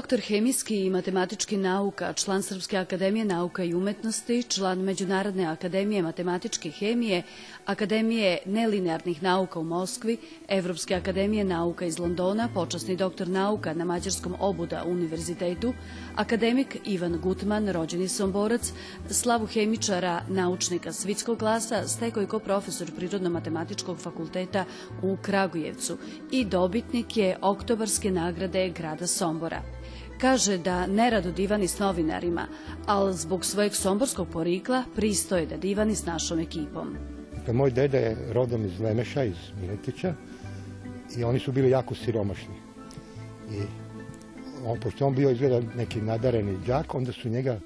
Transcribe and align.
Doktor 0.00 0.20
hemijski 0.20 0.76
i 0.84 0.90
matematički 0.90 1.56
nauka, 1.56 2.12
član 2.12 2.42
Srpske 2.42 2.76
akademije 2.76 3.24
nauka 3.24 3.64
i 3.64 3.74
umetnosti, 3.74 4.42
član 4.42 4.78
Međunarodne 4.78 5.44
akademije 5.44 6.02
matematičke 6.02 6.70
hemije, 6.70 7.22
Akademije 7.66 8.38
nelinearnih 8.46 9.22
nauka 9.22 9.58
u 9.58 9.64
Moskvi, 9.64 10.16
Evropske 10.48 10.94
akademije 10.94 11.44
nauka 11.44 11.84
iz 11.84 11.98
Londona, 11.98 12.48
počasni 12.54 12.96
doktor 12.96 13.28
nauka 13.28 13.74
na 13.74 13.84
Mađarskom 13.84 14.34
obuda 14.40 14.84
univerzitetu, 14.86 15.74
akademik 16.16 16.76
Ivan 16.84 17.18
Gutman, 17.22 17.68
rođeni 17.68 18.08
somborac, 18.08 18.72
slavu 19.10 19.46
hemičara, 19.46 20.22
naučnika 20.28 20.92
svitskog 20.92 21.38
glasa, 21.38 21.88
stekao 21.88 22.20
je 22.20 22.26
ko 22.26 22.38
profesor 22.38 22.90
Prirodno-matematičkog 22.96 23.98
fakulteta 23.98 24.64
u 25.02 25.16
Kragujevcu 25.22 25.98
i 26.30 26.44
dobitnik 26.44 27.16
je 27.16 27.38
oktobarske 27.42 28.10
nagrade 28.10 28.68
grada 28.68 29.06
Sombora. 29.06 29.62
Kaže 30.20 30.58
da 30.58 30.86
nerado 30.86 31.30
divani 31.32 31.68
s 31.68 31.78
novinarima, 31.78 32.46
ali 32.86 33.14
zbog 33.14 33.44
svojeg 33.44 33.74
somborskog 33.74 34.28
porikla 34.28 34.84
pristoje 34.96 35.46
da 35.46 35.56
divani 35.56 35.94
s 35.94 36.06
našom 36.06 36.38
ekipom. 36.38 36.96
Dakle, 37.36 37.54
moj 37.54 37.70
deda 37.70 37.98
je 37.98 38.16
rodom 38.32 38.64
iz 38.64 38.80
Lemeša, 38.80 39.24
iz 39.24 39.36
Miletića 39.60 40.14
i 41.16 41.24
oni 41.24 41.38
su 41.38 41.52
bili 41.52 41.70
jako 41.70 41.94
siromašni. 41.94 42.54
I 43.50 43.62
on, 44.66 44.80
pošto 44.80 45.06
on 45.06 45.14
bio 45.14 45.30
izgleda 45.30 45.60
neki 45.76 46.00
nadareni 46.00 46.58
đak, 46.66 46.94
onda 46.94 47.12
su 47.12 47.28
njega 47.28 47.58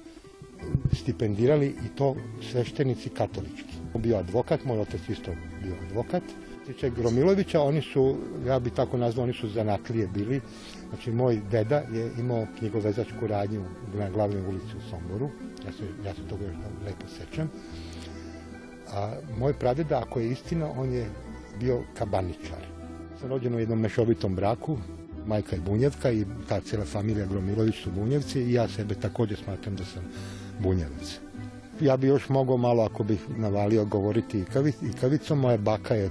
stipendirali 0.93 1.67
i 1.67 1.95
to 1.95 2.15
sveštenici 2.51 3.09
katolički. 3.09 3.73
On 3.93 4.01
bio 4.01 4.17
advokat, 4.17 4.65
moj 4.65 4.79
otac 4.79 5.01
isto 5.09 5.31
bio 5.63 5.75
advokat. 5.87 6.23
Tiče 6.65 6.89
Gromilovića, 6.89 7.61
oni 7.61 7.81
su, 7.81 8.15
ja 8.47 8.59
bi 8.59 8.69
tako 8.69 8.97
nazvao, 8.97 9.23
oni 9.23 9.33
su 9.33 9.49
zanatlije 9.49 10.07
bili. 10.07 10.41
Znači, 10.89 11.11
moj 11.11 11.41
deda 11.51 11.75
je 11.75 12.11
imao 12.19 12.47
knjigovezačku 12.59 13.27
radnju 13.27 13.63
na 13.93 14.09
glavnoj 14.09 14.47
ulici 14.47 14.77
u 14.77 14.89
Somboru. 14.89 15.29
Ja 15.65 15.71
se, 15.71 15.83
ja 16.05 16.13
se 16.13 16.21
toga 16.29 16.45
još 16.45 16.55
lepo 16.85 17.05
sećam. 17.07 17.49
A 18.93 19.13
moj 19.37 19.53
pradeda, 19.53 19.99
ako 19.99 20.19
je 20.19 20.31
istina, 20.31 20.69
on 20.77 20.93
je 20.93 21.09
bio 21.59 21.81
kabaničar. 21.97 22.65
Sam 23.19 23.29
rođen 23.29 23.55
u 23.55 23.59
jednom 23.59 23.79
mešovitom 23.79 24.35
braku, 24.35 24.77
majka 25.27 25.55
je 25.55 25.61
Bunjevka 25.61 26.11
i 26.11 26.25
ta 26.49 26.59
cijela 26.61 26.85
familija 26.85 27.25
Gromilović 27.25 27.75
su 27.75 27.91
Bunjevci 27.91 28.41
i 28.41 28.53
ja 28.53 28.67
sebe 28.67 28.95
takođe 28.95 29.35
smatram 29.35 29.75
da 29.75 29.85
sam 29.85 30.03
Bunjevac. 30.59 31.19
Ja 31.81 31.97
bi 31.97 32.07
još 32.07 32.29
mogao 32.29 32.57
malo, 32.57 32.83
ako 32.83 33.03
bih 33.03 33.19
navalio, 33.37 33.85
govoriti 33.85 34.43
ikavicom. 34.81 35.39
Moja 35.39 35.57
baka 35.57 35.95
je, 35.95 36.09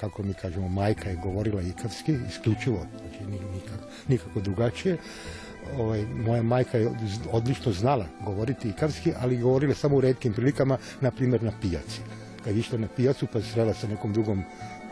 kako 0.00 0.22
mi 0.22 0.34
kažemo, 0.34 0.68
majka 0.68 1.10
je 1.10 1.16
govorila 1.16 1.62
ikavski, 1.62 2.18
isključivo, 2.28 2.86
znači 3.00 3.24
nikako, 3.54 3.84
nikako 4.08 4.40
drugačije. 4.40 4.96
Ovaj, 5.78 6.04
moja 6.26 6.42
majka 6.42 6.78
je 6.78 6.90
odlično 7.32 7.72
znala 7.72 8.06
govoriti 8.24 8.68
ikavski, 8.68 9.12
ali 9.20 9.36
govorila 9.36 9.74
samo 9.74 9.96
u 9.96 10.00
redkim 10.00 10.32
prilikama, 10.32 10.78
na 11.00 11.10
primjer 11.10 11.42
na 11.42 11.52
pijaci. 11.60 12.00
Kad 12.44 12.54
je 12.54 12.60
išla 12.60 12.78
na 12.78 12.88
pijacu 12.96 13.26
pa 13.32 13.42
srela 13.42 13.74
sa 13.74 13.88
nekom 13.88 14.12
drugom 14.12 14.44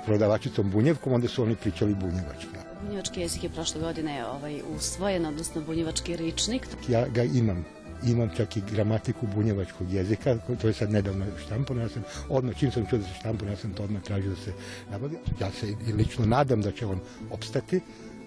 prodavačicom 0.07 0.71
bunjevkom, 0.71 1.13
onda 1.13 1.29
su 1.29 1.43
oni 1.43 1.57
pričali 1.57 1.95
bunjevački. 1.95 2.57
Bunjevački 2.83 3.21
jezik 3.21 3.45
je 3.45 3.51
prošle 3.51 3.81
godine 3.81 4.27
ovaj, 4.27 4.61
usvojen, 4.77 5.27
odnosno 5.27 5.61
bunjevački 5.61 6.17
ričnik. 6.17 6.67
Ja 6.89 7.09
ga 7.09 7.23
imam 7.23 7.65
imam 8.07 8.31
čak 8.37 8.57
i 8.57 8.63
gramatiku 8.73 9.27
bunjevačkog 9.35 9.93
jezika, 9.93 10.37
to 10.61 10.67
je 10.67 10.75
sad 10.75 10.91
nedavno 10.91 11.27
štampano, 11.45 11.81
ja 11.81 11.89
sam 11.89 12.03
odmah, 12.29 12.57
čim 12.59 12.71
sam 12.73 12.87
čuo 12.87 12.99
da 12.99 13.05
se 13.05 13.15
štampano, 13.21 13.51
ja 13.51 13.57
sam 13.57 13.73
to 13.73 13.83
odmah 13.83 14.03
tražio 14.03 14.31
da 14.31 14.37
se 14.37 14.53
nabavi. 14.91 15.17
Ja 15.41 15.51
se 15.51 15.69
i 15.89 15.93
lično 15.93 16.27
nadam 16.27 16.63
da 16.63 16.73
će 16.73 16.87
on 16.87 17.01
opstati, 17.31 17.81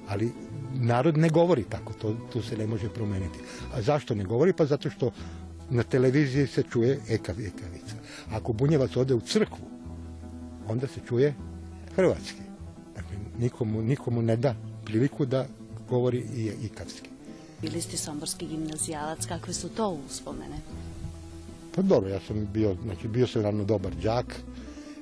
ali 0.07 0.31
narod 0.73 1.17
ne 1.17 1.29
govori 1.29 1.63
tako, 1.63 1.93
to, 1.93 2.15
to 2.33 2.41
se 2.41 2.57
ne 2.57 2.67
može 2.67 2.89
promeniti. 2.89 3.39
A 3.73 3.81
zašto 3.81 4.15
ne 4.15 4.23
govori? 4.23 4.53
Pa 4.53 4.65
zato 4.65 4.89
što 4.89 5.11
na 5.69 5.83
televiziji 5.83 6.47
se 6.47 6.63
čuje 6.63 6.99
ekav, 7.09 7.35
ekavica. 7.39 7.95
Ako 8.31 8.53
bunjevac 8.53 8.95
ode 8.95 9.13
u 9.13 9.21
crkvu, 9.21 9.65
onda 10.67 10.87
se 10.87 10.99
čuje 11.07 11.33
hrvatski. 11.95 12.41
Dakle, 12.95 13.17
nikomu, 13.39 13.81
nikomu 13.81 14.21
ne 14.21 14.35
da 14.35 14.55
priliku 14.85 15.25
da 15.25 15.45
govori 15.89 16.17
i 16.35 16.51
ikavski. 16.65 17.09
Bili 17.61 17.81
ste 17.81 17.97
somborski 17.97 18.47
gimnazijalac, 18.47 19.25
kakve 19.25 19.53
su 19.53 19.69
to 19.69 19.97
uspomene? 20.07 20.55
Pa 21.75 21.81
dobro, 21.81 22.09
ja 22.09 22.19
sam 22.27 22.47
bio, 22.53 22.75
znači 22.83 23.07
bio 23.07 23.27
sam 23.27 23.41
ravno 23.41 23.63
dobar 23.63 23.95
đak, 23.95 24.35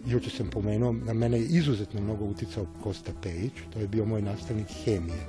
juče 0.05 0.29
sam 0.29 0.49
pomenuo, 0.49 0.91
na 0.91 1.13
mene 1.13 1.39
je 1.39 1.45
izuzetno 1.45 2.01
mnogo 2.01 2.25
uticao 2.25 2.65
Kosta 2.83 3.11
Pejić, 3.23 3.53
to 3.73 3.79
je 3.79 3.87
bio 3.87 4.05
moj 4.05 4.21
nastavnik 4.21 4.67
hemije. 4.83 5.25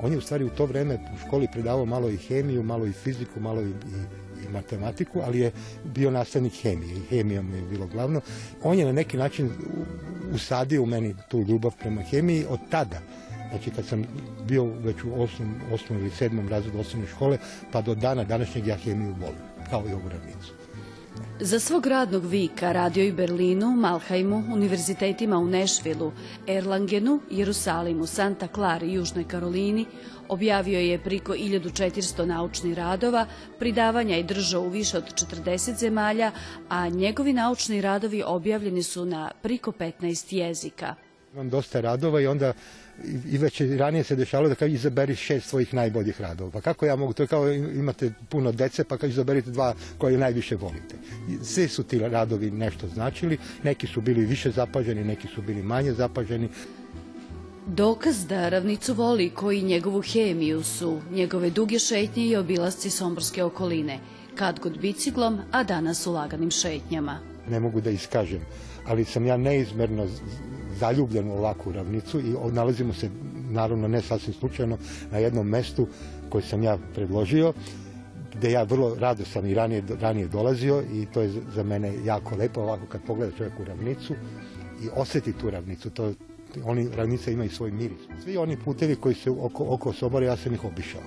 On 0.00 0.12
je 0.12 0.18
u 0.18 0.20
stvari 0.20 0.44
u 0.44 0.50
to 0.50 0.66
vreme 0.66 0.94
u 0.94 1.26
školi 1.26 1.48
predavao 1.52 1.84
malo 1.84 2.10
i 2.10 2.16
hemiju, 2.16 2.62
malo 2.62 2.86
i 2.86 2.92
fiziku, 2.92 3.40
malo 3.40 3.62
i, 3.62 3.68
i, 3.68 3.72
i 4.46 4.52
matematiku, 4.52 5.20
ali 5.24 5.38
je 5.38 5.52
bio 5.84 6.10
nastavnik 6.10 6.52
hemije 6.62 6.96
i 6.96 7.06
hemija 7.10 7.42
mu 7.42 7.56
je 7.56 7.62
bilo 7.62 7.86
glavno. 7.86 8.20
On 8.62 8.78
je 8.78 8.86
na 8.86 8.92
neki 8.92 9.16
način 9.16 9.50
usadio 10.34 10.82
u 10.82 10.86
meni 10.86 11.14
tu 11.30 11.42
ljubav 11.42 11.72
prema 11.80 12.02
hemiji 12.02 12.44
od 12.48 12.58
tada. 12.70 13.00
Znači 13.52 13.70
kad 13.70 13.86
sam 13.86 14.04
bio 14.48 14.64
već 14.64 14.96
u 15.04 15.22
osmom, 15.22 15.54
osmom 15.72 15.98
ili 15.98 16.10
sedmom 16.10 16.48
razredu 16.48 16.78
osnovne 16.78 17.08
škole, 17.08 17.38
pa 17.72 17.80
do 17.82 17.94
dana 17.94 18.24
današnjeg 18.24 18.66
ja 18.66 18.76
hemiju 18.76 19.14
volim, 19.20 19.42
kao 19.70 19.84
i 19.88 19.92
ovu 19.92 20.08
ravnicu. 20.08 20.52
Za 21.40 21.60
svog 21.60 21.86
radnog 21.86 22.24
vika 22.24 22.72
radio 22.72 23.04
i 23.04 23.12
Berlinu, 23.12 23.70
Malhajmu, 23.70 24.44
univerzitetima 24.52 25.38
u 25.38 25.46
Nešvilu, 25.46 26.12
Erlangenu, 26.46 27.20
Jerusalimu, 27.30 28.06
Santa 28.06 28.48
Clara 28.54 28.86
i 28.86 28.92
Južnoj 28.92 29.28
Karolini, 29.28 29.86
objavio 30.28 30.80
je 30.80 30.98
priko 30.98 31.32
1400 31.32 32.24
naučnih 32.24 32.76
radova, 32.76 33.26
pridavanja 33.58 34.16
i 34.16 34.22
držao 34.22 34.62
u 34.62 34.68
više 34.68 34.98
od 34.98 35.04
40 35.04 35.78
zemalja, 35.78 36.30
a 36.68 36.88
njegovi 36.88 37.32
naučni 37.32 37.80
radovi 37.80 38.22
objavljeni 38.26 38.82
su 38.82 39.04
na 39.04 39.30
priko 39.42 39.72
15 39.72 40.34
jezika. 40.34 40.94
Imam 41.32 41.50
dosta 41.50 41.80
radova 41.80 42.20
i 42.20 42.26
onda 42.26 42.52
i 43.30 43.38
već 43.38 43.60
ranije 43.60 44.04
se 44.04 44.16
dešavalo 44.16 44.48
da 44.48 44.54
kao 44.54 44.68
izaberi 44.68 45.16
šest 45.16 45.48
svojih 45.48 45.74
najboljih 45.74 46.20
radova. 46.20 46.50
Pa 46.50 46.60
kako 46.60 46.86
ja 46.86 46.96
mogu, 46.96 47.12
to 47.12 47.22
je 47.22 47.26
kao 47.26 47.52
imate 47.52 48.12
puno 48.28 48.52
dece, 48.52 48.84
pa 48.84 48.96
kao 48.96 49.08
izaberite 49.08 49.50
dva 49.50 49.74
koje 49.98 50.18
najviše 50.18 50.56
volite. 50.56 50.96
Svi 51.42 51.68
su 51.68 51.82
ti 51.82 51.98
radovi 51.98 52.50
nešto 52.50 52.88
značili, 52.88 53.38
neki 53.62 53.86
su 53.86 54.00
bili 54.00 54.24
više 54.24 54.50
zapaženi, 54.50 55.04
neki 55.04 55.28
su 55.34 55.42
bili 55.42 55.62
manje 55.62 55.92
zapaženi. 55.92 56.48
Dokaz 57.66 58.26
da 58.26 58.48
ravnicu 58.48 58.94
voli 58.94 59.30
koji 59.30 59.62
njegovu 59.62 60.02
hemiju 60.02 60.62
su 60.62 61.00
njegove 61.10 61.50
duge 61.50 61.78
šetnje 61.78 62.26
i 62.26 62.36
obilasci 62.36 62.90
somborske 62.90 63.44
okoline, 63.44 63.98
kad 64.34 64.60
god 64.60 64.78
biciklom, 64.78 65.40
a 65.50 65.64
danas 65.64 66.06
u 66.06 66.12
laganim 66.12 66.50
šetnjama. 66.50 67.18
Ne 67.48 67.60
mogu 67.60 67.80
da 67.80 67.90
iskažem, 67.90 68.40
ali 68.86 69.04
sam 69.04 69.26
ja 69.26 69.36
neizmerno 69.36 70.06
zaljubljen 70.78 71.28
u 71.28 71.32
ovakvu 71.32 71.72
ravnicu 71.72 72.20
i 72.20 72.34
nalazimo 72.52 72.92
se, 72.92 73.10
naravno 73.50 73.88
ne 73.88 74.00
sasvim 74.00 74.34
slučajno, 74.34 74.78
na 75.10 75.18
jednom 75.18 75.48
mestu 75.48 75.86
koje 76.28 76.42
sam 76.42 76.62
ja 76.62 76.78
predložio, 76.94 77.52
gde 78.34 78.50
ja 78.50 78.62
vrlo 78.62 78.94
rado 78.94 79.24
sam 79.24 79.46
i 79.46 79.54
ranije, 79.54 79.82
ranije 80.00 80.28
dolazio 80.28 80.82
i 80.92 81.06
to 81.06 81.22
je 81.22 81.32
za 81.54 81.62
mene 81.62 81.92
jako 82.04 82.36
lepo 82.36 82.60
ovako 82.60 82.86
kad 82.86 83.00
pogleda 83.06 83.36
čovjek 83.36 83.60
u 83.60 83.64
ravnicu 83.64 84.14
i 84.84 84.88
oseti 84.94 85.32
tu 85.32 85.50
ravnicu, 85.50 85.90
to 85.90 86.12
oni 86.64 86.88
ravnica 86.96 87.30
imaju 87.30 87.50
svoj 87.50 87.70
miris. 87.70 87.98
Svi 88.22 88.36
oni 88.36 88.56
putevi 88.56 88.96
koji 88.96 89.14
se 89.14 89.30
oko, 89.30 89.64
oko 89.68 89.92
Sobora, 89.92 90.26
ja 90.26 90.36
sam 90.36 90.54
ih 90.54 90.64
obišao. 90.64 91.00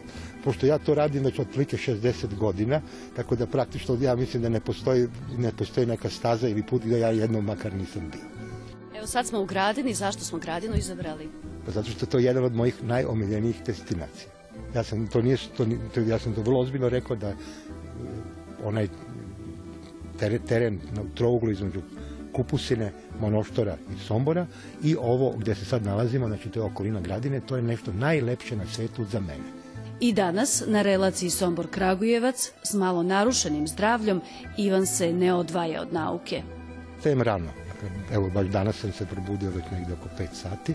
Pošto 0.43 0.65
ja 0.65 0.77
to 0.77 0.95
radim 0.95 1.23
već 1.23 1.39
otprilike 1.39 1.77
60 1.77 2.35
godina, 2.35 2.81
tako 3.15 3.35
da 3.35 3.45
praktično 3.45 3.97
ja 4.01 4.15
mislim 4.15 4.43
da 4.43 4.49
ne 4.49 4.59
postoji, 4.59 5.07
ne 5.37 5.51
postoji 5.51 5.87
neka 5.87 6.09
staza 6.09 6.47
ili 6.47 6.63
put 6.63 6.83
da 6.83 6.97
ja 6.97 7.09
jednom 7.09 7.45
makar 7.45 7.73
nisam 7.73 8.11
bio. 8.11 8.45
Evo 8.97 9.07
sad 9.07 9.27
smo 9.27 9.41
u 9.41 9.45
Gradini, 9.45 9.93
zašto 9.93 10.23
smo 10.23 10.39
Gradinu 10.39 10.75
izabrali? 10.75 11.29
Pa 11.65 11.71
zato 11.71 11.89
što 11.89 12.05
je 12.05 12.09
to 12.09 12.19
jedan 12.19 12.43
od 12.43 12.55
mojih 12.55 12.83
najomiljenijih 12.83 13.55
destinacija. 13.65 14.29
Ja 14.75 14.83
sam 14.83 15.07
to 15.07 15.21
nije, 15.21 15.37
to, 15.57 15.65
to, 15.93 16.01
ja 16.01 16.19
sam 16.19 16.33
to 16.33 16.41
vrlo 16.41 16.59
ozbiljno 16.59 16.89
rekao 16.89 17.15
da 17.15 17.35
onaj 18.63 18.87
teren, 20.19 20.41
teren 20.47 20.79
na 20.93 21.03
trouglu 21.15 21.51
između 21.51 21.81
Kupusine, 22.35 22.91
Monoštora 23.19 23.77
i 23.95 23.99
Sombora 24.07 24.45
i 24.83 24.95
ovo 24.95 25.33
gde 25.37 25.55
se 25.55 25.65
sad 25.65 25.83
nalazimo, 25.83 26.27
znači 26.27 26.49
to 26.49 26.59
je 26.59 26.63
okolina 26.63 27.01
Gradine, 27.01 27.39
to 27.39 27.55
je 27.55 27.61
nešto 27.61 27.93
najlepše 27.93 28.55
na 28.55 28.65
svetu 28.65 29.05
za 29.05 29.19
mene. 29.19 29.65
I 29.99 30.13
danas, 30.13 30.63
na 30.67 30.81
relaciji 30.81 31.29
Sombor-Kragujevac, 31.29 32.51
s 32.63 32.73
malo 32.73 33.03
narušenim 33.03 33.67
zdravljom, 33.67 34.21
Ivan 34.57 34.85
se 34.85 35.13
ne 35.13 35.33
odvaja 35.33 35.81
od 35.81 35.93
nauke. 35.93 36.41
Stajem 36.99 37.21
rano, 37.21 37.49
evo 38.11 38.29
baš 38.29 38.47
danas 38.47 38.75
sam 38.75 38.91
se 38.91 39.05
probudio 39.05 39.51
već 39.51 39.63
negde 39.71 39.93
oko 39.93 40.09
5 40.19 40.27
sati. 40.33 40.73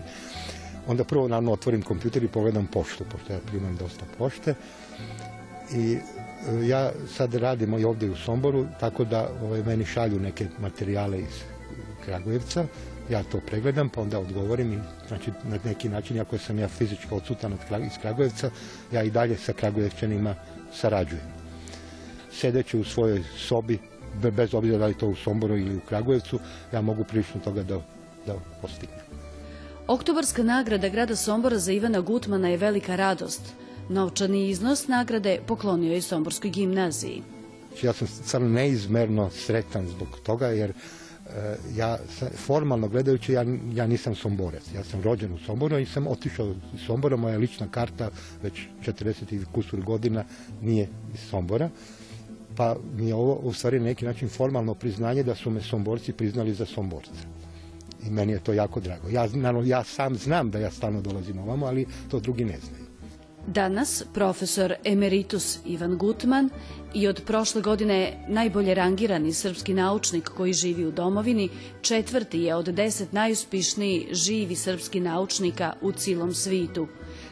Onda 0.87 1.03
prvo 1.03 1.27
naravno 1.27 1.51
otvorim 1.51 1.81
kompjuter 1.81 2.23
i 2.23 2.27
pogledam 2.27 2.67
poštu, 2.67 3.03
pošto 3.11 3.33
ja 3.33 3.39
primam 3.39 3.75
dosta 3.75 4.05
pošte. 4.17 4.55
I 5.73 5.93
e, 5.93 6.67
ja 6.67 6.91
sad 7.17 7.33
radim 7.33 7.79
i 7.79 7.83
ovde 7.83 8.09
u 8.09 8.15
Somboru, 8.15 8.65
tako 8.79 9.05
da 9.05 9.29
ovaj, 9.43 9.63
meni 9.63 9.85
šalju 9.85 10.19
neke 10.19 10.47
materijale 10.59 11.19
iz 11.19 11.50
Kragujevca, 12.05 12.65
ja 13.09 13.23
to 13.23 13.39
pregledam, 13.47 13.89
pa 13.89 14.01
onda 14.01 14.19
odgovorim 14.19 14.73
i 14.73 14.79
znači 15.07 15.31
na 15.43 15.57
neki 15.65 15.89
način, 15.89 16.19
ako 16.19 16.37
sam 16.37 16.59
ja 16.59 16.67
fizički 16.67 17.07
odsutan 17.11 17.53
od, 17.53 17.59
iz 17.85 17.97
Kragujevca, 18.01 18.49
ja 18.91 19.03
i 19.03 19.11
dalje 19.11 19.37
sa 19.37 19.53
Kragujevčanima 19.53 20.35
sarađujem. 20.73 21.25
Sedeći 22.31 22.77
u 22.77 22.83
svojoj 22.83 23.23
sobi, 23.37 23.79
bez 24.31 24.53
obzira 24.53 24.77
da 24.77 24.85
li 24.85 24.93
to 24.93 25.07
u 25.07 25.15
Somboru 25.15 25.57
ili 25.57 25.75
u 25.75 25.79
Kragujevcu, 25.89 26.39
ja 26.73 26.81
mogu 26.81 27.03
prilično 27.03 27.41
toga 27.41 27.63
da, 27.63 27.81
da 28.25 28.35
postignem. 28.61 28.99
Oktobarska 29.87 30.43
nagrada 30.43 30.89
grada 30.89 31.15
Sombora 31.15 31.57
za 31.59 31.71
Ivana 31.71 31.99
Gutmana 31.99 32.49
je 32.49 32.57
velika 32.57 32.95
radost. 32.95 33.41
Novčani 33.89 34.49
iznos 34.49 34.87
nagrade 34.87 35.39
poklonio 35.47 35.93
je 35.93 36.01
Somborskoj 36.01 36.49
gimnaziji. 36.49 37.23
Ja 37.83 37.93
sam 37.93 38.07
stvarno 38.07 38.49
neizmerno 38.49 39.29
sretan 39.29 39.87
zbog 39.87 40.07
toga 40.23 40.47
jer 40.47 40.73
ja 41.75 41.97
formalno 42.35 42.87
gledajući 42.87 43.33
ja, 43.33 43.45
ja 43.73 43.87
nisam 43.87 44.15
Somborac. 44.15 44.63
Ja 44.75 44.83
sam 44.83 45.01
rođen 45.01 45.33
u 45.33 45.37
Somboru 45.37 45.79
i 45.79 45.85
sam 45.85 46.07
otišao 46.07 46.53
iz 46.73 46.79
Sombora. 46.85 47.15
Moja 47.15 47.37
lična 47.37 47.67
karta 47.71 48.09
već 48.43 48.53
40 48.85 49.33
i 49.35 49.45
kusur 49.51 49.81
godina 49.81 50.23
nije 50.61 50.87
iz 51.13 51.19
Sombora. 51.19 51.69
Pa 52.55 52.75
mi 52.97 53.07
je 53.07 53.15
ovo 53.15 53.33
u 53.33 53.53
stvari 53.53 53.79
neki 53.79 54.05
način 54.05 54.29
formalno 54.29 54.73
priznanje 54.73 55.23
da 55.23 55.35
su 55.35 55.49
me 55.49 55.61
Somborci 55.61 56.13
priznali 56.13 56.53
za 56.53 56.65
Somborca. 56.65 57.11
I 58.07 58.09
meni 58.09 58.33
je 58.33 58.39
to 58.39 58.53
jako 58.53 58.79
drago. 58.79 59.09
Ja, 59.09 59.27
naravno, 59.33 59.67
ja 59.67 59.83
sam 59.83 60.15
znam 60.15 60.51
da 60.51 60.59
ja 60.59 60.71
stalno 60.71 61.01
dolazim 61.01 61.39
ovamo, 61.39 61.65
ali 61.65 61.85
to 62.09 62.19
drugi 62.19 62.45
ne 62.45 62.59
znaju. 62.59 62.80
Danas 63.47 64.03
profesor 64.13 64.73
emeritus 64.83 65.59
Ivan 65.65 65.97
Gutman 65.97 66.49
i 66.93 67.07
od 67.07 67.21
prošle 67.25 67.61
godine 67.61 68.25
najbolje 68.27 68.73
rangirani 68.73 69.33
srpski 69.33 69.73
naučnik 69.73 70.29
koji 70.29 70.53
živi 70.53 70.85
u 70.85 70.91
domovini, 70.91 71.49
četvrti 71.81 72.39
je 72.39 72.55
od 72.55 72.65
deset 72.65 73.13
najuspišniji 73.13 74.07
živi 74.11 74.55
srpski 74.55 74.99
naučnika 74.99 75.73
u 75.81 75.91
cilom 75.91 76.33
svitu. 76.33 76.87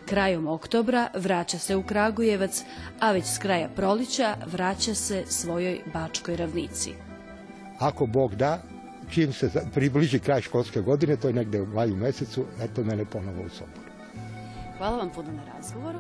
Krajom 0.06 0.47
oktobra 0.47 1.07
vraća 1.15 1.57
se 1.57 1.75
u 1.75 1.83
Kragujevac, 1.83 2.63
a 3.00 3.11
već 3.11 3.25
s 3.25 3.38
kraja 3.38 3.69
prolića 3.75 4.35
vraća 4.45 4.94
se 4.94 5.23
svojoj 5.27 5.79
Bačkoj 5.94 6.35
ravnici. 6.35 6.94
Ako 7.79 8.06
Bog 8.06 8.35
da, 8.35 8.63
čim 9.09 9.33
se 9.33 9.50
približi 9.73 10.19
kraj 10.19 10.41
školske 10.41 10.81
godine, 10.81 11.17
to 11.17 11.27
je 11.27 11.33
negde 11.33 11.61
u 11.61 11.65
maju 11.65 11.95
mesecu, 11.95 12.45
eto 12.61 12.83
mene 12.83 13.06
ponovo 13.06 13.44
u 13.45 13.50
Somboru. 13.50 13.88
Hvala 14.79 14.97
vam 14.97 15.09
puno 15.09 15.31
na 15.31 15.43
razgovoru. 15.43 15.99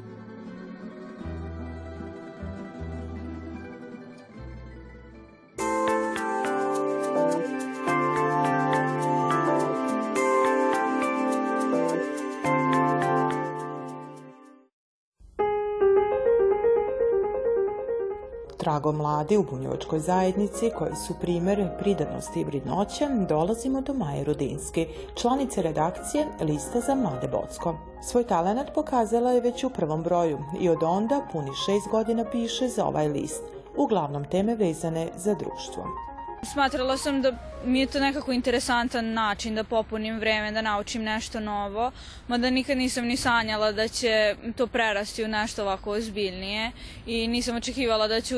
Trago 18.59 18.91
mladi 18.91 19.37
u 19.37 19.43
bunjevačkoj 19.43 19.99
zajednici, 19.99 20.71
koji 20.77 20.95
su 20.95 21.13
primer 21.21 21.67
pridanosti 21.79 22.39
i 22.39 22.43
vridnoća, 22.43 23.09
dolazimo 23.29 23.81
do 23.81 23.93
Maje 23.93 24.23
Rudinski, 24.23 24.87
članice 25.15 25.61
redakcije 25.61 26.27
Lista 26.41 26.79
za 26.79 26.95
mlade 26.95 27.27
Bocko. 27.27 27.75
Svoj 28.03 28.23
talent 28.23 28.69
pokazala 28.75 29.31
je 29.31 29.41
već 29.41 29.63
u 29.63 29.69
prvom 29.69 30.03
broju 30.03 30.39
i 30.59 30.69
od 30.69 30.83
onda 30.83 31.21
puni 31.31 31.51
šest 31.65 31.87
godina 31.91 32.25
piše 32.31 32.67
za 32.67 32.85
ovaj 32.85 33.07
list, 33.07 33.43
uglavnom 33.77 34.25
teme 34.25 34.55
vezane 34.55 35.07
za 35.15 35.35
društvo. 35.35 36.08
Smatrala 36.43 36.97
sam 36.97 37.21
da 37.21 37.31
mi 37.65 37.79
je 37.79 37.85
to 37.85 37.99
nekako 37.99 38.31
interesantan 38.31 39.13
način 39.13 39.55
da 39.55 39.63
popunim 39.63 40.19
vreme, 40.19 40.51
da 40.51 40.61
naučim 40.61 41.03
nešto 41.03 41.39
novo, 41.39 41.91
mada 42.27 42.49
nikad 42.49 42.77
nisam 42.77 43.05
ni 43.05 43.17
sanjala 43.17 43.71
da 43.71 43.87
će 43.87 44.35
to 44.55 44.67
prerasti 44.67 45.23
u 45.23 45.27
nešto 45.27 45.61
ovako 45.61 45.91
ozbiljnije 45.91 46.71
i 47.05 47.27
nisam 47.27 47.55
očekivala 47.55 48.07
da 48.07 48.21
ću 48.21 48.35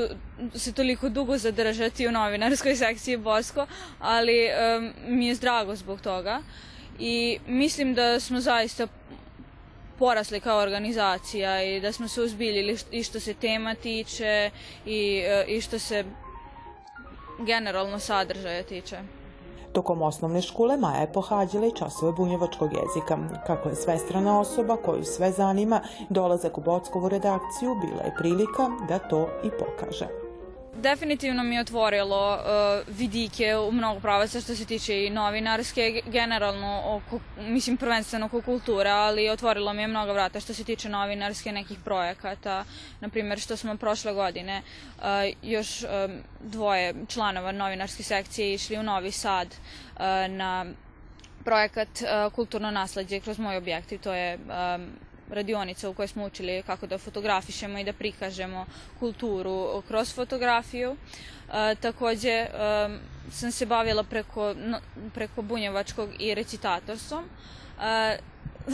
se 0.55 0.73
toliko 0.73 1.09
dugo 1.09 1.37
zadržati 1.37 2.07
u 2.07 2.11
novinarskoj 2.11 2.75
sekciji 2.75 3.17
Bosko, 3.17 3.65
ali 3.99 4.49
um, 4.77 4.93
mi 5.07 5.27
je 5.27 5.35
drago 5.35 5.75
zbog 5.75 6.01
toga 6.01 6.41
i 6.99 7.39
mislim 7.47 7.93
da 7.93 8.19
smo 8.19 8.39
zaista 8.39 8.87
porasli 9.99 10.39
kao 10.39 10.59
organizacija 10.59 11.63
i 11.63 11.79
da 11.79 11.91
smo 11.91 12.07
se 12.07 12.21
uzbiljili 12.21 12.77
i 12.91 13.03
što 13.03 13.19
se 13.19 13.33
tema 13.33 13.75
tiče 13.75 14.49
i, 14.85 15.23
e, 15.25 15.45
i 15.47 15.61
što 15.61 15.79
se 15.79 16.03
generalno 17.45 17.99
sadržaja 17.99 18.63
tiče. 18.63 18.97
Tokom 19.73 20.01
osnovne 20.01 20.41
škole 20.41 20.77
Maja 20.77 21.01
je 21.01 21.13
pohađala 21.13 21.67
i 21.67 21.75
časove 21.75 22.11
bunjevačkog 22.11 22.69
jezika. 22.73 23.17
Kako 23.47 23.69
je 23.69 23.75
svestrana 23.75 24.39
osoba 24.39 24.77
koju 24.77 25.03
sve 25.03 25.31
zanima, 25.31 25.81
dolazak 26.09 26.57
u 26.57 26.61
Bockovu 26.61 27.09
redakciju 27.09 27.75
bila 27.81 28.03
je 28.03 28.15
prilika 28.17 28.69
da 28.87 28.99
to 28.99 29.27
i 29.43 29.49
pokaže 29.49 30.20
definitivno 30.73 31.43
mi 31.43 31.55
je 31.55 31.61
otvorilo 31.61 32.33
uh, 32.33 32.95
vidike 32.97 33.57
u 33.57 33.71
mnogo 33.71 33.99
pravaca 33.99 34.41
što 34.41 34.55
se 34.55 34.65
tiče 34.65 35.05
i 35.05 35.09
novinarske, 35.09 36.01
generalno, 36.05 36.81
oko, 36.85 37.19
mislim 37.39 37.77
prvenstveno 37.77 38.25
oko 38.25 38.41
kultura, 38.41 38.91
ali 38.91 39.29
otvorilo 39.29 39.73
mi 39.73 39.81
je 39.81 39.87
mnogo 39.87 40.13
vrata 40.13 40.39
što 40.39 40.53
se 40.53 40.63
tiče 40.63 40.89
novinarske 40.89 41.51
nekih 41.51 41.79
projekata, 41.85 42.63
na 42.99 43.09
primjer 43.09 43.39
što 43.39 43.57
smo 43.57 43.77
prošle 43.77 44.13
godine 44.13 44.61
uh, 44.97 45.03
još 45.41 45.83
um, 45.83 45.89
dvoje 46.39 46.93
članova 47.07 47.51
novinarske 47.51 48.03
sekcije 48.03 48.53
išli 48.53 48.77
u 48.77 48.83
Novi 48.83 49.11
Sad 49.11 49.47
uh, 49.47 50.01
na 50.29 50.65
projekat 51.45 51.89
uh, 52.01 52.33
Kulturno 52.33 52.71
nasledđe 52.71 53.19
kroz 53.19 53.39
moj 53.39 53.57
objektiv, 53.57 53.99
to 53.99 54.13
je 54.13 54.35
um, 54.35 54.91
radionica 55.31 55.89
u 55.89 55.93
kojoj 55.93 56.07
smo 56.07 56.25
učili 56.25 56.63
kako 56.65 56.87
da 56.87 56.97
fotografišemo 56.97 57.79
i 57.79 57.83
da 57.83 57.93
prikažemo 57.93 58.65
kulturu 58.99 59.83
kroz 59.87 60.13
fotografiju. 60.15 60.95
E, 61.53 61.75
takođe 61.75 62.29
e, 62.29 62.49
sam 63.31 63.51
se 63.51 63.65
bavila 63.65 64.03
preko, 64.03 64.53
no, 64.53 64.79
preko 65.13 65.41
bunjevačkog 65.41 66.09
i 66.19 66.35
recitatorstvom. 66.35 67.25
E, 67.81 68.17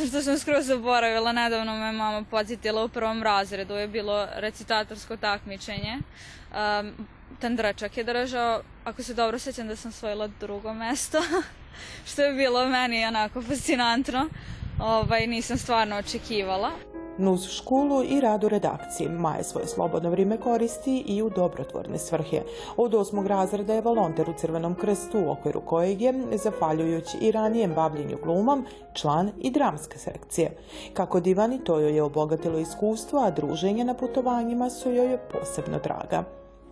što 0.07 0.21
sam 0.21 0.39
skroz 0.39 0.65
zaboravila, 0.65 1.31
nedavno 1.31 1.75
me 1.75 1.91
mama 1.91 2.25
podsjetila 2.31 2.83
u 2.83 2.89
prvom 2.89 3.23
razredu, 3.23 3.73
je 3.73 3.87
bilo 3.87 4.27
recitatorsko 4.35 5.17
takmičenje. 5.17 5.97
Um, 5.97 7.07
Tandračak 7.39 7.97
je 7.97 8.03
držao, 8.03 8.61
ako 8.83 9.03
se 9.03 9.13
dobro 9.13 9.39
sećam 9.39 9.67
da 9.67 9.75
sam 9.75 9.91
svojila 9.91 10.27
drugo 10.39 10.73
mesto, 10.73 11.17
što 12.09 12.21
je 12.21 12.33
bilo 12.33 12.69
meni 12.69 13.05
onako 13.05 13.41
fascinantno 13.41 14.29
ovaj, 14.79 15.27
nisam 15.27 15.57
stvarno 15.57 15.95
očekivala. 15.97 16.71
Nuz 17.19 17.47
školu 17.49 18.03
i 18.03 18.21
rad 18.21 18.43
u 18.43 18.49
redakciji 18.49 19.09
Maja 19.09 19.43
svoje 19.43 19.67
slobodno 19.67 20.09
vrijeme 20.09 20.37
koristi 20.37 21.03
i 21.07 21.21
u 21.21 21.29
dobrotvorne 21.29 21.97
svrhe. 21.97 22.41
Od 22.77 22.93
osmog 22.93 23.27
razreda 23.27 23.73
je 23.73 23.81
volonter 23.81 24.29
u 24.29 24.33
Crvenom 24.33 24.75
krstu 24.75 25.19
u 25.19 25.31
okviru 25.31 25.61
kojeg 25.61 26.01
je, 26.01 26.13
zafaljujući 26.43 27.17
i 27.21 27.31
ranijem 27.31 27.73
bavljenju 27.73 28.17
glumom, 28.23 28.65
član 28.93 29.31
i 29.41 29.51
dramske 29.51 29.97
sekcije. 29.97 30.57
Kako 30.93 31.19
divani, 31.19 31.63
to 31.63 31.79
joj 31.79 31.95
je 31.95 32.03
obogatilo 32.03 32.59
iskustvo, 32.59 33.19
a 33.19 33.31
druženje 33.31 33.83
na 33.83 33.93
putovanjima 33.93 34.69
su 34.69 34.91
joj 34.91 35.17
posebno 35.17 35.79
draga. 35.79 36.23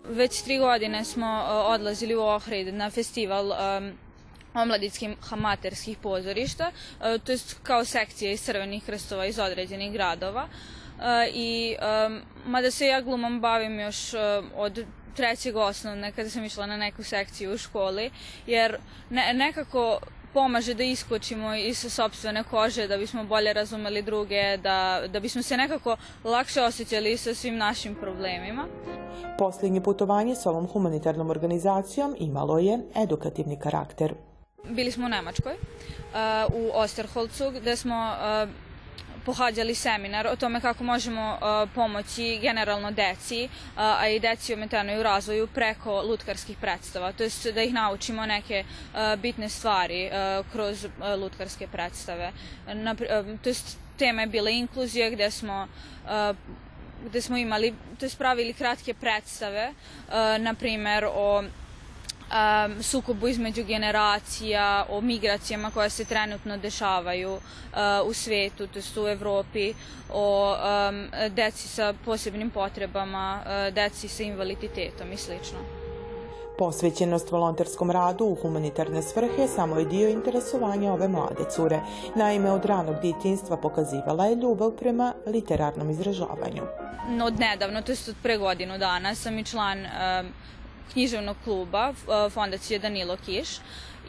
Već 0.08 0.42
tri 0.42 0.58
godine 0.58 1.04
smo 1.04 1.26
uh, 1.26 1.74
odlazili 1.74 2.14
u 2.14 2.22
Ohrid 2.22 2.74
na 2.74 2.90
festival 2.90 3.46
um, 3.46 3.92
omladinskih 4.56 5.10
amaterskih 5.30 5.98
pozorišta, 5.98 6.70
e, 6.70 7.18
to 7.18 7.32
je 7.32 7.38
kao 7.62 7.84
sekcija 7.84 8.32
iz 8.32 8.40
crvenih 8.40 8.84
krstova 8.84 9.26
iz 9.26 9.38
određenih 9.38 9.92
gradova. 9.92 10.48
E, 10.48 11.30
I 11.34 11.76
mada 12.46 12.70
se 12.70 12.86
ja 12.86 13.00
glumom 13.00 13.40
bavim 13.40 13.80
još 13.80 14.14
e, 14.14 14.18
od 14.56 14.84
trećeg 15.16 15.56
osnovne 15.56 16.12
kada 16.12 16.30
sam 16.30 16.44
išla 16.44 16.66
na 16.66 16.76
neku 16.76 17.02
sekciju 17.02 17.54
u 17.54 17.58
školi, 17.58 18.10
jer 18.46 18.78
ne, 19.10 19.32
nekako 19.34 19.98
pomaže 20.36 20.74
da 20.74 20.84
iskočimo 20.84 21.54
iz 21.54 21.78
sobstvene 21.78 22.42
kože, 22.44 22.86
da 22.88 22.96
bismo 22.96 23.24
bolje 23.24 23.52
razumeli 23.52 24.02
druge, 24.02 24.56
da, 24.56 25.02
da 25.08 25.20
bismo 25.20 25.42
se 25.42 25.56
nekako 25.56 25.96
lakše 26.24 26.62
osjećali 26.62 27.16
sa 27.16 27.34
svim 27.34 27.56
našim 27.56 27.94
problemima. 27.94 28.66
Posljednje 29.38 29.80
putovanje 29.80 30.34
s 30.34 30.46
ovom 30.46 30.66
humanitarnom 30.66 31.30
organizacijom 31.30 32.16
imalo 32.18 32.58
je 32.58 32.78
edukativni 32.94 33.58
karakter. 33.58 34.14
Bili 34.68 34.92
smo 34.92 35.06
u 35.06 35.08
Nemačkoj, 35.08 35.52
uh, 35.52 36.54
u 36.54 36.70
Osterholcu, 36.74 37.50
gde 37.50 37.76
smo 37.76 38.16
uh, 38.16 38.48
pohađali 39.24 39.74
seminar 39.74 40.26
o 40.26 40.36
tome 40.36 40.60
kako 40.60 40.84
možemo 40.84 41.38
uh, 41.40 41.70
pomoći 41.74 42.38
generalno 42.42 42.90
deci, 42.90 43.48
a 43.76 44.08
i 44.08 44.20
deci 44.20 44.54
ometenoj 44.54 45.00
u 45.00 45.02
razvoju 45.02 45.46
preko 45.46 46.02
lutkarskih 46.02 46.56
predstava, 46.60 47.12
to 47.12 47.22
jest 47.22 47.46
da 47.46 47.62
ih 47.62 47.74
naučimo 47.74 48.26
neke 48.26 48.64
bitne 49.18 49.48
stvari 49.48 50.10
kroz 50.52 50.86
lutkarske 51.18 51.66
predstave. 51.66 52.32
To 53.42 53.48
jest 53.48 53.78
tema 53.98 54.20
je 54.20 54.26
bila 54.26 54.50
inkluzija 54.50 55.10
gde 55.10 55.30
smo 55.30 55.68
gde 57.04 57.20
smo 57.20 57.36
imali, 57.36 57.74
to 57.98 58.04
jest 58.04 58.18
pravili 58.18 58.52
kratke 58.52 58.94
predstave, 58.94 59.72
na 60.38 60.54
primer 60.54 61.04
o 61.04 61.44
um, 62.30 62.82
sukobu 62.82 63.28
između 63.28 63.64
generacija, 63.64 64.86
o 64.90 65.00
migracijama 65.00 65.70
koje 65.70 65.90
se 65.90 66.04
trenutno 66.04 66.56
dešavaju 66.56 67.32
uh, 67.32 67.40
u 68.06 68.12
svetu, 68.12 68.66
to 68.66 68.82
su 68.82 69.04
u 69.04 69.08
Evropi, 69.08 69.74
o 70.12 70.54
um, 70.54 71.06
deci 71.30 71.68
sa 71.68 71.94
posebnim 72.04 72.50
potrebama, 72.50 73.40
uh, 73.40 73.74
deci 73.74 74.08
sa 74.08 74.22
invaliditetom 74.22 75.12
i 75.12 75.16
slično. 75.16 75.58
Posvećenost 76.58 77.30
volonterskom 77.30 77.90
radu 77.90 78.24
u 78.24 78.34
humanitarne 78.34 79.02
svrhe 79.02 79.48
samo 79.48 79.78
je 79.78 79.84
dio 79.84 80.08
interesovanja 80.08 80.92
ove 80.92 81.08
mlade 81.08 81.44
cure. 81.50 81.80
Naime, 82.14 82.50
od 82.50 82.64
ranog 82.64 82.96
ditinstva 83.02 83.56
pokazivala 83.56 84.26
je 84.26 84.36
ljubav 84.36 84.70
prema 84.70 85.14
literarnom 85.26 85.90
izražavanju. 85.90 86.62
Od 87.24 87.40
nedavno, 87.40 87.82
to 87.82 87.92
je 87.92 87.98
od 88.08 88.14
pre 88.22 88.38
godinu 88.38 88.78
dana, 88.78 89.14
sam 89.14 89.38
i 89.38 89.44
član 89.44 89.78
um, 89.78 90.32
književnog 90.92 91.36
kluba 91.44 91.92
Fondacije 92.30 92.78
Danilo 92.78 93.16
Kiš 93.16 93.48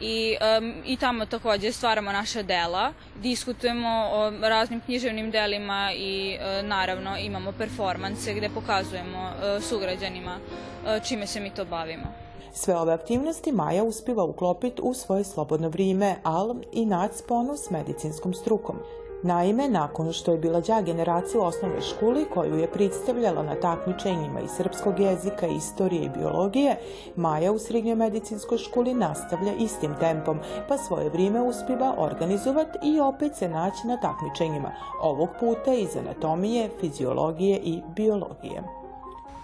i, 0.00 0.36
um, 0.58 0.74
i 0.86 0.96
tamo 0.96 1.26
takođe 1.26 1.72
stvaramo 1.72 2.12
naša 2.12 2.42
dela, 2.42 2.92
diskutujemo 3.22 4.08
o 4.12 4.30
raznim 4.30 4.80
književnim 4.80 5.30
delima 5.30 5.92
i 5.96 6.36
uh, 6.36 6.68
naravno 6.68 7.18
imamo 7.18 7.52
performanse 7.52 8.34
gde 8.34 8.48
pokazujemo 8.48 9.18
uh, 9.18 9.62
sugrađanima 9.62 10.38
uh, 10.38 11.02
čime 11.08 11.26
se 11.26 11.40
mi 11.40 11.50
to 11.50 11.64
bavimo. 11.64 12.06
Sve 12.52 12.76
ove 12.76 12.92
aktivnosti 12.92 13.52
Maja 13.52 13.84
uspiva 13.84 14.24
uklopiti 14.24 14.82
u 14.82 14.94
svoje 14.94 15.24
slobodno 15.24 15.68
vrijeme, 15.68 16.16
ali 16.22 16.54
i 16.72 16.86
naći 16.86 17.18
sponu 17.18 17.56
s 17.56 17.70
medicinskom 17.70 18.34
strukom. 18.34 18.76
Naime, 19.22 19.68
nakon 19.68 20.12
što 20.12 20.32
je 20.32 20.38
bila 20.38 20.60
đa 20.60 20.80
generacija 20.80 21.40
u 21.40 21.44
osnovnoj 21.44 21.80
školi 21.80 22.26
koju 22.34 22.58
je 22.58 22.70
predstavljala 22.72 23.42
na 23.42 23.54
takmičenjima 23.54 24.40
iz 24.40 24.50
srpskog 24.50 25.00
jezika, 25.00 25.46
istorije 25.46 26.02
i 26.02 26.08
biologije, 26.08 26.76
Maja 27.16 27.52
u 27.52 27.58
srednjoj 27.58 27.94
medicinskoj 27.94 28.58
školi 28.58 28.94
nastavlja 28.94 29.52
istim 29.58 29.94
tempom, 30.00 30.38
pa 30.68 30.78
svoje 30.78 31.08
vrijeme 31.08 31.42
uspiva 31.42 31.94
organizovati 31.98 32.78
i 32.82 33.00
opet 33.00 33.36
se 33.36 33.48
naći 33.48 33.86
na 33.86 34.00
takmičenjima, 34.00 34.72
ovog 35.00 35.28
puta 35.40 35.74
iz 35.74 35.96
anatomije, 35.96 36.70
fiziologije 36.80 37.60
i 37.64 37.80
biologije 37.96 38.62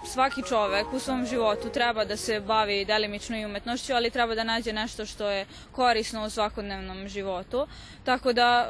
svaki 0.07 0.43
čovek 0.49 0.93
u 0.93 0.99
svom 0.99 1.27
životu 1.27 1.69
treba 1.69 2.05
da 2.05 2.17
se 2.17 2.41
bavi 2.41 2.85
delimično 2.85 3.37
i 3.39 3.45
umetnošću, 3.45 3.93
ali 3.95 4.11
treba 4.11 4.35
da 4.35 4.45
nađe 4.45 4.73
nešto 4.73 5.07
što 5.07 5.29
je 5.29 5.47
korisno 5.73 6.25
u 6.25 6.31
svakodnevnom 6.31 7.09
životu. 7.09 7.67
Tako 8.05 8.33
da 8.33 8.67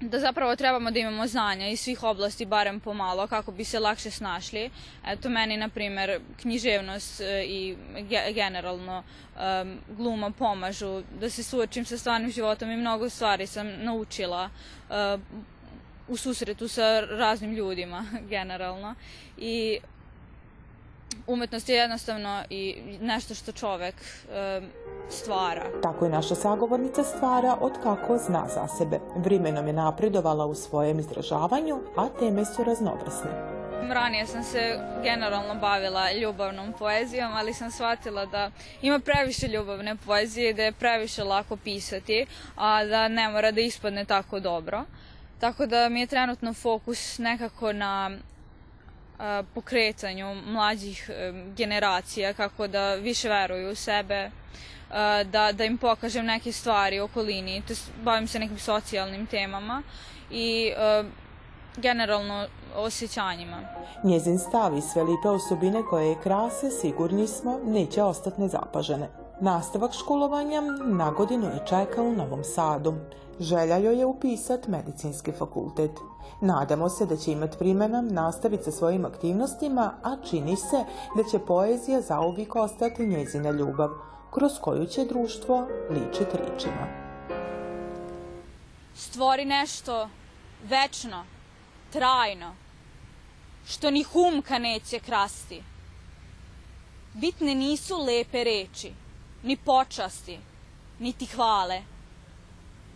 da 0.00 0.18
zapravo 0.18 0.56
trebamo 0.56 0.90
da 0.90 0.98
imamo 0.98 1.26
znanja 1.26 1.68
iz 1.68 1.80
svih 1.80 2.02
oblasti, 2.02 2.46
barem 2.46 2.80
pomalo, 2.80 3.26
kako 3.26 3.52
bi 3.52 3.64
se 3.64 3.80
lakše 3.80 4.10
snašli. 4.10 4.70
Eto, 5.06 5.28
meni, 5.28 5.56
na 5.56 5.68
primer, 5.68 6.20
književnost 6.40 7.20
e, 7.20 7.44
i 7.44 7.76
generalno 8.34 9.02
um, 9.02 9.78
gluma 9.96 10.30
pomažu 10.30 11.02
da 11.20 11.30
se 11.30 11.42
suočim 11.42 11.84
sa 11.84 11.98
stvarnim 11.98 12.30
životom 12.30 12.70
i 12.70 12.76
mnogo 12.76 13.08
stvari 13.08 13.46
sam 13.46 13.66
naučila 13.84 14.50
uh, 14.88 15.20
u 16.08 16.16
susretu 16.16 16.68
sa 16.68 17.00
raznim 17.00 17.54
ljudima, 17.54 18.06
generalno. 18.30 18.94
I 19.38 19.78
umetnost 21.26 21.68
je 21.68 21.76
jednostavno 21.76 22.42
i 22.50 22.82
nešto 23.00 23.34
što 23.34 23.52
čovek 23.52 23.94
um, 23.94 24.68
stvara. 25.10 25.64
Tako 25.82 26.04
je 26.04 26.10
naša 26.10 26.34
sagovornica 26.34 27.04
stvara 27.04 27.56
od 27.60 27.72
kako 27.82 28.18
zna 28.18 28.46
za 28.54 28.68
sebe. 28.78 29.00
Vrimenom 29.16 29.66
je 29.66 29.72
napredovala 29.72 30.46
u 30.46 30.54
svojem 30.54 30.98
izražavanju, 30.98 31.80
a 31.96 32.08
teme 32.18 32.44
su 32.44 32.64
raznovrsne. 32.64 33.60
Ranije 33.92 34.26
sam 34.26 34.42
se 34.44 34.78
generalno 35.02 35.54
bavila 35.54 36.12
ljubavnom 36.12 36.72
poezijom, 36.78 37.32
ali 37.34 37.54
sam 37.54 37.70
shvatila 37.70 38.26
da 38.26 38.50
ima 38.82 38.98
previše 38.98 39.48
ljubavne 39.48 39.96
poezije, 40.06 40.52
da 40.52 40.62
je 40.62 40.72
previše 40.72 41.24
lako 41.24 41.56
pisati, 41.56 42.26
a 42.56 42.84
da 42.84 43.08
ne 43.08 43.28
mora 43.28 43.50
da 43.50 43.60
ispadne 43.60 44.04
tako 44.04 44.40
dobro. 44.40 44.84
Tako 45.40 45.66
da 45.66 45.88
mi 45.88 46.00
je 46.00 46.06
trenutno 46.06 46.54
fokus 46.54 47.18
nekako 47.18 47.72
na 47.72 48.10
pokretanju 49.54 50.34
mlađih 50.34 51.10
generacija, 51.56 52.32
kako 52.34 52.66
da 52.66 52.94
više 52.94 53.28
veruju 53.28 53.70
u 53.70 53.74
sebe, 53.74 54.30
da, 55.24 55.52
da 55.52 55.64
im 55.64 55.78
pokažem 55.78 56.26
neke 56.26 56.52
stvari 56.52 57.00
u 57.00 57.04
okolini, 57.04 57.62
to 57.68 57.74
bavim 58.02 58.28
se 58.28 58.38
nekim 58.38 58.58
socijalnim 58.58 59.26
temama 59.26 59.82
i 60.30 60.72
generalno 61.76 62.46
osjećanjima. 62.76 63.60
Njezin 64.04 64.38
stav 64.38 64.78
i 64.78 64.80
sve 64.80 65.02
lipe 65.02 65.28
osobine 65.28 65.82
koje 65.90 66.08
je 66.08 66.20
krase, 66.22 66.70
sigurni 66.70 67.26
smo, 67.26 67.60
neće 67.64 68.02
ostati 68.02 68.40
nezapažene. 68.40 69.08
Nastavak 69.40 69.92
školovanja 69.92 70.60
na 70.86 71.10
godinu 71.10 71.46
je 71.46 71.66
čeka 71.68 72.02
u 72.02 72.12
Novom 72.12 72.44
Sadu. 72.44 72.94
Želja 73.40 73.76
joj 73.76 73.98
je 73.98 74.06
upisati 74.06 74.70
medicinski 74.70 75.32
fakultet. 75.32 75.90
Nadamo 76.40 76.88
se 76.88 77.06
da 77.06 77.16
će 77.16 77.32
imati 77.32 77.58
primjena 77.58 78.00
nastaviti 78.00 78.64
sa 78.64 78.70
svojim 78.70 79.04
aktivnostima, 79.04 79.94
a 80.02 80.16
čini 80.30 80.56
se 80.56 80.84
da 81.16 81.22
će 81.30 81.38
poezija 81.38 82.00
zauvijek 82.00 82.56
ostati 82.56 83.06
njezina 83.06 83.50
ljubav, 83.50 83.90
kroz 84.34 84.52
koju 84.60 84.86
će 84.86 85.04
društvo 85.04 85.66
ličiti 85.90 86.36
ričima. 86.36 86.86
Stvori 88.94 89.44
nešto 89.44 90.08
večno, 90.64 91.24
trajno, 91.92 92.54
što 93.66 93.90
ni 93.90 94.02
humka 94.02 94.58
neće 94.58 94.98
krasti. 94.98 95.62
Bitne 97.14 97.54
nisu 97.54 97.98
lepe 97.98 98.44
reči, 98.44 98.92
ni 99.42 99.56
počasti, 99.56 100.38
niti 100.98 101.26
hvale. 101.26 101.82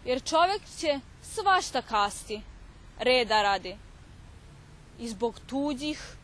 Jer 0.05 0.23
čovek 0.23 0.63
će 0.79 1.01
svašta 1.23 1.83
kasti, 1.83 2.43
reda 2.99 3.43
radi. 3.43 3.77
I 4.99 5.09
zbog 5.09 5.41
tuđih 5.47 6.17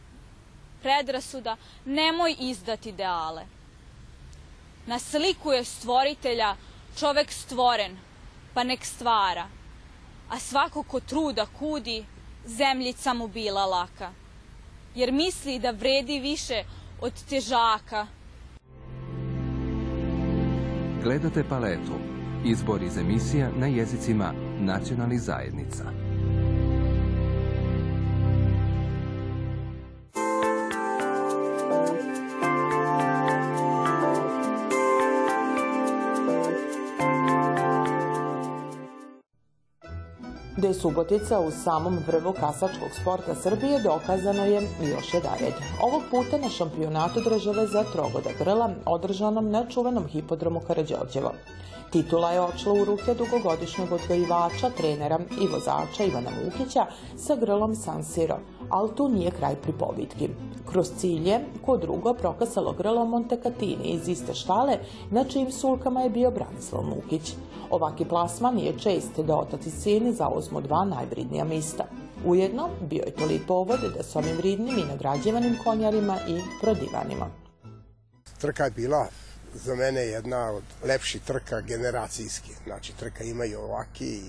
predrasuda 0.82 1.56
nemoj 1.84 2.36
izdati 2.40 2.88
ideale. 2.88 3.46
Na 4.86 4.98
sliku 4.98 5.52
je 5.52 5.64
stvoritelja 5.64 6.56
čovek 6.98 7.32
stvoren, 7.32 7.96
pa 8.54 8.64
nek 8.64 8.84
stvara. 8.84 9.46
A 10.30 10.38
svako 10.38 10.82
ko 10.82 11.00
truda 11.00 11.46
kudi, 11.58 12.04
zemljica 12.46 13.14
mu 13.14 13.28
bila 13.28 13.66
laka. 13.66 14.10
Jer 14.94 15.12
misli 15.12 15.58
da 15.58 15.70
vredi 15.70 16.18
više 16.18 16.64
od 17.00 17.12
težaka. 17.28 18.06
Gledate 21.02 21.44
paletu. 21.48 21.92
Izbor 22.44 22.82
iz 22.82 22.96
emisija 22.96 23.50
na 23.56 23.66
jezicima 23.66 24.32
nacionalnih 24.58 25.20
zajednica. 25.20 25.84
Subotica 40.80 41.40
u 41.40 41.50
samom 41.50 41.98
vrhu 42.06 42.32
kasačkog 42.32 42.88
sporta 43.00 43.34
Srbije 43.34 43.80
dokazano 43.82 44.44
je 44.44 44.62
još 44.62 45.14
jedared. 45.14 45.54
Ovog 45.82 46.02
puta 46.10 46.38
na 46.38 46.48
šampionatu 46.48 47.20
države 47.20 47.66
za 47.66 47.84
trogoda 47.92 48.30
grla 48.38 48.70
održanom 48.86 49.50
na 49.50 49.64
čuvenom 49.68 50.06
hipodromu 50.06 50.60
Karadžorđevo. 50.66 51.32
Titula 51.90 52.32
je 52.32 52.40
odšla 52.40 52.72
u 52.72 52.84
ruke 52.84 53.14
dugogodišnjeg 53.14 53.92
odgajivača, 53.92 54.70
trenera 54.76 55.18
i 55.40 55.46
vozača 55.46 56.04
Ivana 56.04 56.30
Mukića 56.44 56.86
sa 57.16 57.36
grlom 57.36 57.74
San 57.74 58.04
Siro, 58.04 58.38
ali 58.70 58.94
tu 58.96 59.08
nije 59.08 59.30
kraj 59.30 59.54
pripovitki. 59.56 60.28
Kroz 60.70 60.90
cilje, 60.96 61.40
ko 61.66 61.76
drugo 61.76 62.14
prokasalo 62.14 62.72
grlo 62.72 63.04
Montecatini 63.04 63.84
iz 63.84 64.08
iste 64.08 64.34
štale, 64.34 64.78
na 65.10 65.24
čijim 65.24 65.52
sulkama 65.52 66.02
je 66.02 66.10
bio 66.10 66.30
Branislav 66.30 66.82
Mukić. 66.82 67.34
Ovaki 67.70 68.04
plasman 68.04 68.58
je 68.58 68.78
čest 68.78 69.18
da 69.18 69.36
otac 69.36 69.66
i 69.66 69.70
sin 69.70 70.14
zauzmu 70.14 70.60
dva 70.60 70.84
najvridnija 70.84 71.44
mista. 71.44 71.84
Ujedno, 72.24 72.68
bio 72.80 73.02
je 73.06 73.14
toli 73.14 73.40
povod 73.48 73.80
da 73.96 74.02
s 74.02 74.16
ovim 74.16 74.36
vridnim 74.36 74.78
i 74.78 74.84
nagrađivanim 74.84 75.58
konjarima 75.64 76.18
i 76.28 76.40
prodivanima. 76.60 77.30
Trka 78.40 78.64
je 78.64 78.70
bila 78.70 79.06
za 79.54 79.74
mene 79.74 80.00
jedna 80.00 80.50
od 80.50 80.62
lepših 80.84 81.22
trka 81.22 81.60
generacijski. 81.60 82.50
Znači, 82.64 82.92
trka 82.96 83.24
imaju 83.24 83.60
ovaki, 83.60 84.22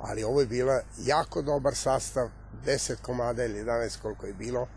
ali 0.00 0.24
ovo 0.24 0.40
je 0.40 0.46
bila 0.46 0.80
jako 1.04 1.42
dobar 1.42 1.74
sastav, 1.74 2.28
10 2.66 2.94
komada 3.02 3.44
ili 3.44 3.64
11 3.64 4.00
koliko 4.02 4.26
je 4.26 4.34
bilo. 4.34 4.68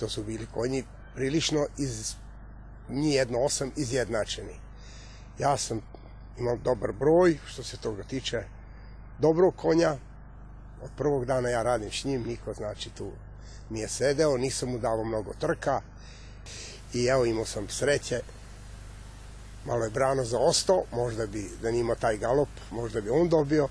To 0.00 0.08
su 0.08 0.22
bili 0.22 0.46
konji 0.54 0.84
prilično 1.14 1.66
iz 1.78 2.14
njih 2.88 3.14
jedno 3.14 3.38
osam 3.38 3.72
izjednačeni. 3.76 4.54
Ja 5.38 5.56
sam 5.56 5.80
imao 6.38 6.56
dobar 6.56 6.92
broj, 6.92 7.38
što 7.46 7.62
se 7.62 7.76
toga 7.76 8.02
tiče 8.02 8.42
dobrog 9.18 9.56
konja. 9.56 9.96
Od 10.84 10.90
prvog 10.96 11.24
dana 11.24 11.48
ja 11.48 11.62
radim 11.62 11.92
s 11.92 12.04
njim, 12.04 12.22
niko 12.22 12.54
znači 12.54 12.90
tu 12.90 13.10
mi 13.70 13.80
je 13.80 13.88
sedeo, 13.88 14.36
nisam 14.36 14.70
mu 14.70 14.78
dao 14.78 15.04
mnogo 15.04 15.32
trka 15.40 15.80
i 16.94 17.06
evo 17.06 17.24
imao 17.24 17.44
sam 17.44 17.68
sreće 17.68 18.20
malo 19.64 19.84
je 19.84 19.90
Brano 19.90 20.24
zaostao, 20.24 20.84
možda 20.92 21.26
bi 21.26 21.50
da 21.62 21.70
nima 21.70 21.94
taj 21.94 22.16
galop, 22.18 22.48
možda 22.70 23.00
bi 23.00 23.10
on 23.10 23.28
dobio, 23.28 23.68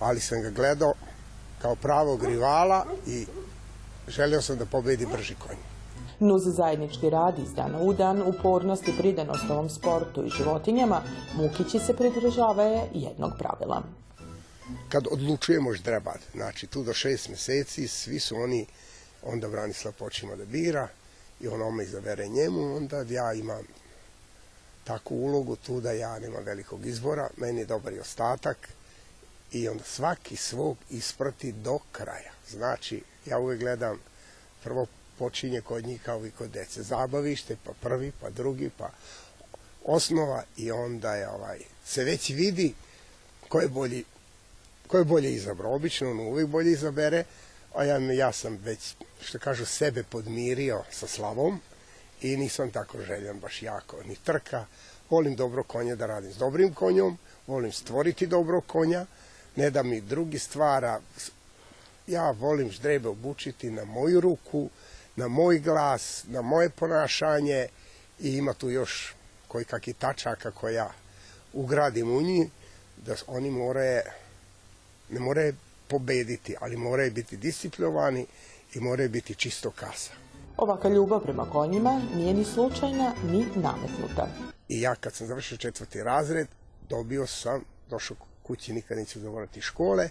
ali 0.00 0.20
sam 0.20 0.42
ga 0.42 0.50
gledao 0.50 0.94
kao 1.62 1.74
pravog 1.74 2.24
rivala 2.24 2.86
i 3.06 3.26
želeo 4.08 4.42
sam 4.42 4.58
da 4.58 4.66
pobedi 4.66 5.06
brži 5.06 5.34
konj. 5.34 5.56
Nuz 6.22 6.42
zajednički 6.46 7.10
rad 7.10 7.38
iz 7.38 7.54
dana 7.54 7.78
u 7.80 7.92
dan, 7.92 8.22
upornost 8.22 8.88
i 8.88 8.92
pridanost 8.98 9.50
ovom 9.50 9.70
sportu 9.70 10.24
i 10.24 10.30
životinjama, 10.30 11.02
Mukići 11.34 11.78
se 11.78 11.96
pridržava 11.96 12.64
jednog 12.94 13.32
pravila. 13.38 13.82
Kad 14.88 15.06
odlučujemo 15.10 15.72
ždrebat, 15.72 16.20
znači 16.34 16.66
tu 16.66 16.82
do 16.82 16.92
šest 16.92 17.28
meseci, 17.28 17.88
svi 17.88 18.20
su 18.20 18.36
oni, 18.36 18.66
onda 19.22 19.48
Branislav 19.48 19.94
počima 19.98 20.36
da 20.36 20.44
bira 20.44 20.88
i 21.40 21.48
on 21.48 21.62
ome 21.62 21.84
izabere 21.84 22.28
njemu, 22.28 22.76
onda 22.76 23.04
ja 23.08 23.32
imam 23.32 23.64
takvu 24.84 25.16
ulogu 25.24 25.56
tu 25.56 25.80
da 25.80 25.92
ja 25.92 26.18
nemam 26.18 26.44
velikog 26.44 26.86
izbora, 26.86 27.28
meni 27.36 27.60
je 27.60 27.66
dobar 27.66 27.92
i 27.92 28.00
ostatak 28.00 28.68
i 29.52 29.68
onda 29.68 29.84
svaki 29.84 30.36
svog 30.36 30.76
isprati 30.90 31.52
do 31.52 31.78
kraja. 31.92 32.32
Znači, 32.50 33.02
ja 33.26 33.38
uvek 33.38 33.60
gledam, 33.60 33.98
prvo 34.64 34.86
počinje 35.22 35.60
kod 35.60 35.86
njih 35.86 36.02
kao 36.02 36.26
i 36.26 36.30
kod 36.30 36.50
dece. 36.50 36.82
Zabavište, 36.82 37.56
pa 37.64 37.72
prvi, 37.80 38.12
pa 38.20 38.30
drugi, 38.30 38.70
pa 38.78 38.90
osnova 39.84 40.42
i 40.56 40.70
onda 40.70 41.14
je 41.14 41.28
ovaj, 41.28 41.58
se 41.84 42.04
već 42.04 42.30
vidi 42.30 42.74
ko 43.48 43.60
je 43.60 43.68
bolji 43.68 44.04
ko 44.86 44.98
je 44.98 45.04
bolje 45.04 45.32
izabrao. 45.32 45.74
Obično 45.74 46.10
on 46.10 46.20
uvijek 46.20 46.48
bolje 46.48 46.72
izabere, 46.72 47.24
a 47.74 47.84
ja, 47.84 47.98
ja 47.98 48.32
sam 48.32 48.58
već, 48.64 48.94
što 49.22 49.38
kažu, 49.38 49.66
sebe 49.66 50.02
podmirio 50.02 50.82
sa 50.90 51.06
slavom 51.06 51.60
i 52.22 52.36
nisam 52.36 52.70
tako 52.70 53.00
željan 53.00 53.40
baš 53.40 53.62
jako 53.62 54.02
ni 54.02 54.16
trka. 54.16 54.66
Volim 55.10 55.36
dobro 55.36 55.62
konja 55.62 55.96
da 55.96 56.06
radim 56.06 56.32
s 56.32 56.36
dobrim 56.36 56.74
konjom, 56.74 57.18
volim 57.46 57.72
stvoriti 57.72 58.26
dobro 58.26 58.60
konja, 58.60 59.06
ne 59.56 59.70
da 59.70 59.82
mi 59.82 60.00
drugi 60.00 60.38
stvara. 60.38 61.00
Ja 62.06 62.30
volim 62.30 62.70
ždrebe 62.70 63.08
obučiti 63.08 63.70
na 63.70 63.84
moju 63.84 64.20
ruku, 64.20 64.68
na 65.16 65.28
moj 65.28 65.58
glas, 65.58 66.24
na 66.28 66.42
moje 66.42 66.70
ponašanje 66.70 67.66
i 68.20 68.36
ima 68.36 68.54
tu 68.54 68.70
još 68.70 69.14
koji 69.48 69.64
kakvi 69.64 69.92
tačaka 69.92 70.50
koja 70.50 70.90
ugradim 71.52 72.16
u 72.16 72.22
njih, 72.22 72.48
da 73.06 73.14
oni 73.26 73.50
moraju, 73.50 74.00
ne 75.10 75.20
moraju 75.20 75.54
pobediti, 75.88 76.56
ali 76.60 76.76
moraju 76.76 77.12
biti 77.12 77.36
disciplinovani 77.36 78.26
i 78.74 78.80
moraju 78.80 79.08
biti 79.08 79.34
čisto 79.34 79.70
kasa. 79.70 80.12
Ovaka 80.56 80.88
ljubav 80.88 81.20
prema 81.20 81.50
konjima 81.50 82.00
nije 82.14 82.34
ni 82.34 82.44
slučajna, 82.44 83.14
ni 83.24 83.46
nametnuta. 83.54 84.28
I 84.68 84.80
ja 84.80 84.94
kad 84.94 85.14
sam 85.14 85.26
završio 85.26 85.58
četvrti 85.58 86.02
razred, 86.02 86.48
dobio 86.88 87.26
sam, 87.26 87.64
došao 87.90 88.16
kući, 88.42 88.72
nikad 88.72 88.98
neću 88.98 89.20
zavorati 89.20 89.60
škole, 89.60 90.08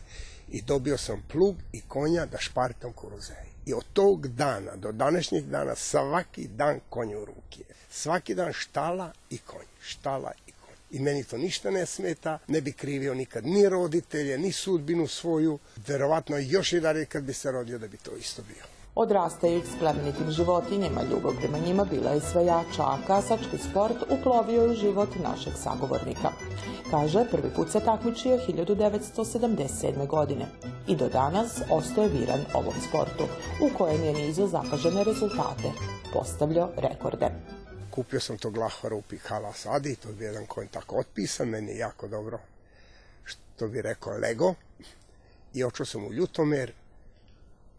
i 0.50 0.62
dobio 0.62 0.98
sam 0.98 1.24
plug 1.32 1.56
i 1.72 1.82
konja 1.82 2.26
da 2.26 2.38
špartam 2.38 2.94
kuruzeji. 2.94 3.51
I 3.66 3.74
od 3.74 3.86
tog 3.94 4.28
dana 4.28 4.76
do 4.76 4.92
današnjeg 4.92 5.46
dana 5.46 5.76
svaki 5.76 6.48
dan 6.48 6.80
konj 6.90 7.16
u 7.16 7.26
ruke. 7.26 7.64
Svaki 7.90 8.36
dan 8.36 8.54
štala 8.54 9.12
i 9.30 9.38
konj, 9.38 9.66
štala 9.82 10.32
i 10.48 10.52
konj. 10.52 10.76
I 10.92 11.00
meni 11.00 11.24
to 11.24 11.38
ništa 11.38 11.72
ne 11.72 11.86
smeta, 11.86 12.40
ne 12.48 12.62
bi 12.62 12.72
krivio 12.72 13.14
nikad 13.14 13.46
ni 13.46 13.70
roditelje, 13.70 14.38
ni 14.38 14.52
sudbinu 14.52 15.08
svoju. 15.08 15.60
Verovatno 15.88 16.38
još 16.38 16.74
i 16.74 16.80
dalje 16.80 17.06
kad 17.06 17.24
bi 17.24 17.34
se 17.34 17.52
rodio 17.52 17.80
da 17.80 17.88
bi 17.88 17.98
to 17.98 18.12
isto 18.16 18.42
bio. 18.42 18.71
Odrastajući 18.96 19.68
s 19.68 19.80
plemenitim 19.80 20.32
životinjama, 20.32 21.02
ljubav 21.04 21.34
prema 21.40 21.58
njima 21.58 21.86
bila 21.86 22.12
je 22.12 22.22
sve 22.22 22.46
jača, 22.46 22.84
a 22.84 22.98
kasački 23.08 23.58
sport 23.58 23.96
uplovio 24.10 24.62
je 24.62 24.70
u 24.70 24.76
život 24.76 25.10
našeg 25.24 25.54
sagovornika. 25.56 26.32
Kaže, 26.92 27.26
prvi 27.32 27.50
put 27.56 27.72
se 27.72 27.80
takmičio 27.80 28.38
1977. 28.48 30.08
godine 30.08 30.46
i 30.88 30.96
do 30.96 31.10
danas 31.10 31.62
ostaje 31.70 32.10
viran 32.10 32.46
ovom 32.54 32.74
sportu, 32.90 33.24
u 33.62 33.78
kojem 33.78 34.04
je 34.04 34.14
nizo 34.14 34.48
zapažene 34.48 35.04
rezultate, 35.04 35.72
postavljao 36.14 36.70
rekorde. 36.78 37.30
Kupio 37.92 38.20
sam 38.20 38.38
tog 38.38 38.58
lahvara 38.58 38.96
u 38.96 39.02
Pihala 39.02 39.54
Sadi, 39.54 39.96
to 39.96 40.10
bi 40.12 40.26
jedan 40.26 40.46
konj 40.46 40.68
tako 40.68 40.96
otpisan, 40.96 41.48
meni 41.48 41.72
je 41.72 41.78
jako 41.78 42.08
dobro, 42.08 42.40
što 43.24 43.68
bi 43.68 43.82
rekao 43.82 44.18
Lego. 44.18 44.54
I 45.54 45.64
očeo 45.64 45.86
sam 45.86 46.06
u 46.06 46.14
Ljutomer, 46.14 46.74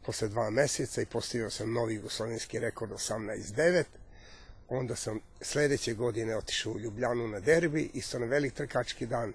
posle 0.07 0.29
dva 0.29 0.51
meseca 0.51 1.03
i 1.03 1.07
postavio 1.07 1.51
sam 1.51 1.73
novi 1.73 1.95
jugoslovenski 1.95 2.59
rekord 2.59 2.93
18-9. 2.93 3.85
Onda 4.69 4.97
sam 4.97 5.21
sledeće 5.41 5.95
godine 5.95 6.37
otišao 6.37 6.73
u 6.73 6.79
Ljubljanu 6.79 7.29
na 7.29 7.41
derbi, 7.41 7.91
isto 7.95 8.19
na 8.19 8.27
velik 8.27 8.55
trkački 8.55 9.07
dan. 9.07 9.33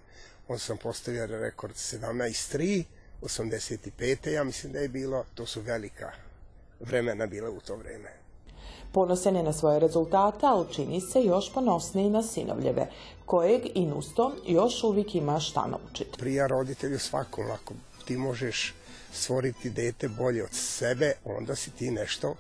Onda 0.48 0.60
sam 0.60 0.78
postavio 0.78 1.26
rekord 1.26 1.74
17-3, 1.74 2.84
85. 3.22 4.30
ja 4.30 4.44
mislim 4.44 4.74
da 4.74 4.80
je 4.80 4.88
bilo. 4.88 5.26
To 5.36 5.46
su 5.46 5.62
velika 5.62 6.12
vremena 6.80 7.26
bila 7.26 7.50
u 7.50 7.60
to 7.60 7.76
vreme. 7.76 8.10
Ponosen 8.92 9.36
je 9.36 9.44
na 9.44 9.54
svoje 9.54 9.80
rezultate, 9.80 10.46
ali 10.46 10.74
čini 10.74 11.02
se 11.02 11.24
još 11.24 11.54
ponosniji 11.54 12.10
na 12.10 12.24
sinovljeve, 12.24 12.88
kojeg 13.26 13.62
i 13.74 13.86
nusto 13.86 14.36
još 14.46 14.84
uvijek 14.84 15.16
ima 15.16 15.40
šta 15.40 15.68
naučiti. 15.68 16.18
Prija 16.20 16.48
roditelju 16.48 17.00
svakom, 17.00 17.52
ako 17.52 17.74
ti 18.06 18.18
možeš 18.18 18.76
stvoriti 19.18 19.70
dete 19.70 20.08
bolje 20.08 20.44
od 20.44 20.54
sebe, 20.54 21.14
onda 21.26 21.56
si 21.56 21.72
ti 21.72 21.92
nešto 21.92 22.36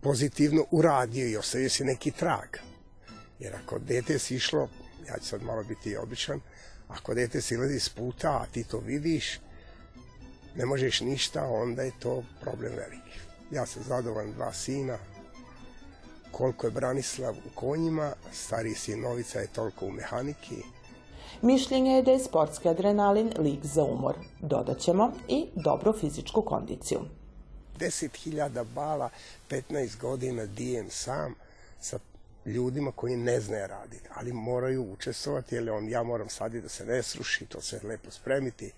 pozitivno 0.00 0.64
uradio 0.70 1.28
i 1.28 1.36
ostavio 1.36 1.70
si 1.70 1.84
neki 1.84 2.10
trag. 2.10 2.56
Jer 3.38 3.54
ako 3.54 3.78
dete 3.78 4.18
si 4.18 4.34
išlo, 4.34 4.68
ja 5.08 5.18
ću 5.18 5.26
sad 5.26 5.42
malo 5.42 5.64
biti 5.64 5.96
običan, 5.96 6.40
ako 6.88 7.14
dete 7.14 7.40
silazi 7.40 7.80
s 7.80 7.88
puta, 7.88 8.30
a 8.30 8.46
ti 8.52 8.64
to 8.64 8.78
vidiš, 8.78 9.40
ne 10.56 10.66
možeš 10.66 11.00
ništa, 11.00 11.44
onda 11.44 11.82
je 11.82 11.92
to 11.98 12.24
problem 12.40 12.72
veliki. 12.76 13.18
Ja 13.50 13.66
sam 13.66 13.82
zadovoljan 13.82 14.32
dva 14.32 14.52
sina, 14.52 14.98
koliko 16.30 16.66
je 16.66 16.70
Branislav 16.70 17.34
u 17.34 17.54
konjima, 17.54 18.12
stariji 18.32 18.74
sin 18.74 19.00
Novica 19.00 19.40
je 19.40 19.46
toliko 19.46 19.86
u 19.86 19.90
mehaniki, 19.90 20.62
Mišljenje 21.42 21.92
je 21.92 22.02
da 22.02 22.10
je 22.10 22.18
sportski 22.18 22.68
adrenalin 22.68 23.32
lik 23.38 23.64
za 23.64 23.84
umor. 23.84 24.14
Dodat 24.40 24.78
ćemo 24.78 25.12
i 25.28 25.46
dobru 25.54 25.92
fizičku 25.92 26.42
kondiciju. 26.42 27.00
10.000 27.78 28.64
bala, 28.74 29.10
15 29.50 30.00
godina 30.00 30.46
dijem 30.46 30.90
sam 30.90 31.34
sa 31.80 31.98
ljudima 32.46 32.92
koji 32.92 33.16
ne 33.16 33.40
znaju 33.40 33.66
raditi, 33.66 34.08
ali 34.14 34.32
moraju 34.32 34.92
učestvovati, 34.92 35.54
jer 35.54 35.70
on, 35.70 35.88
ja 35.88 36.02
moram 36.02 36.28
saditi 36.28 36.62
da 36.62 36.68
se 36.68 36.86
ne 36.86 37.02
sruši, 37.02 37.46
to 37.46 37.60
se 37.60 37.80
lepo 37.84 38.10
spremiti. 38.10 38.72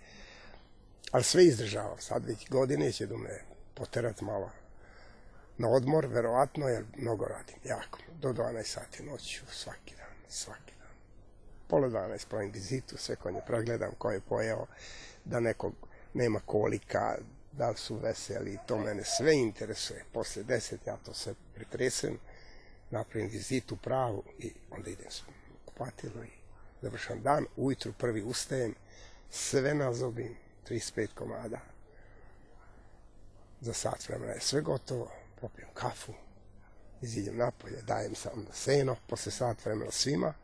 Ali 1.10 1.24
sve 1.24 1.44
izdržavam. 1.44 1.98
Sad 1.98 2.24
već 2.24 2.48
godine 2.50 2.92
će 2.92 3.06
da 3.06 3.16
me 3.16 3.40
poterati 3.74 4.24
malo 4.24 4.50
na 5.58 5.68
odmor, 5.68 6.06
verovatno, 6.06 6.68
jer 6.68 6.84
mnogo 6.96 7.24
radim, 7.24 7.56
jako. 7.64 7.98
Do 8.20 8.28
12 8.28 8.64
sati 8.64 9.02
noću, 9.02 9.44
svaki 9.52 9.94
dan, 9.96 10.14
svaki. 10.28 10.73
Pola 11.68 11.88
12 11.88 12.26
pravim 12.28 12.52
vizitu, 12.52 12.96
sve 12.98 13.16
konje 13.16 13.40
pregledam 13.46 13.92
ko 13.98 14.10
je 14.10 14.20
pojeo, 14.20 14.66
da 15.24 15.40
nekog 15.40 15.74
nema 16.14 16.40
kolika, 16.40 17.18
da 17.52 17.70
li 17.70 17.76
su 17.76 17.96
veseli, 17.96 18.58
to 18.66 18.78
mene 18.78 19.04
sve 19.04 19.34
interesuje. 19.34 20.04
Posle 20.12 20.42
10 20.42 20.76
ja 20.86 20.96
to 20.96 21.14
sve 21.14 21.34
pretresem, 21.54 22.18
napravim 22.90 23.28
vizitu 23.28 23.76
pravu 23.76 24.22
i 24.38 24.52
onda 24.70 24.90
idem 24.90 25.10
s 25.10 25.22
kupatilo 25.64 26.24
i 26.24 26.30
završam 26.82 27.22
dan. 27.22 27.46
Ujutru 27.56 27.92
prvi 27.92 28.22
ustajem, 28.22 28.74
sve 29.30 29.74
nazobim, 29.74 30.36
35 30.68 31.08
komada. 31.14 31.60
Za 33.60 33.72
sat 33.72 34.08
vremena 34.08 34.32
je 34.32 34.40
sve 34.40 34.60
gotovo, 34.60 35.10
popijem 35.40 35.68
kafu, 35.74 36.12
iziđem 37.02 37.36
napolje, 37.36 37.82
dajem 37.82 38.14
sam 38.14 38.46
seno, 38.52 38.96
posle 39.06 39.32
sat 39.32 39.64
vremena 39.64 39.90
svima 39.90 40.34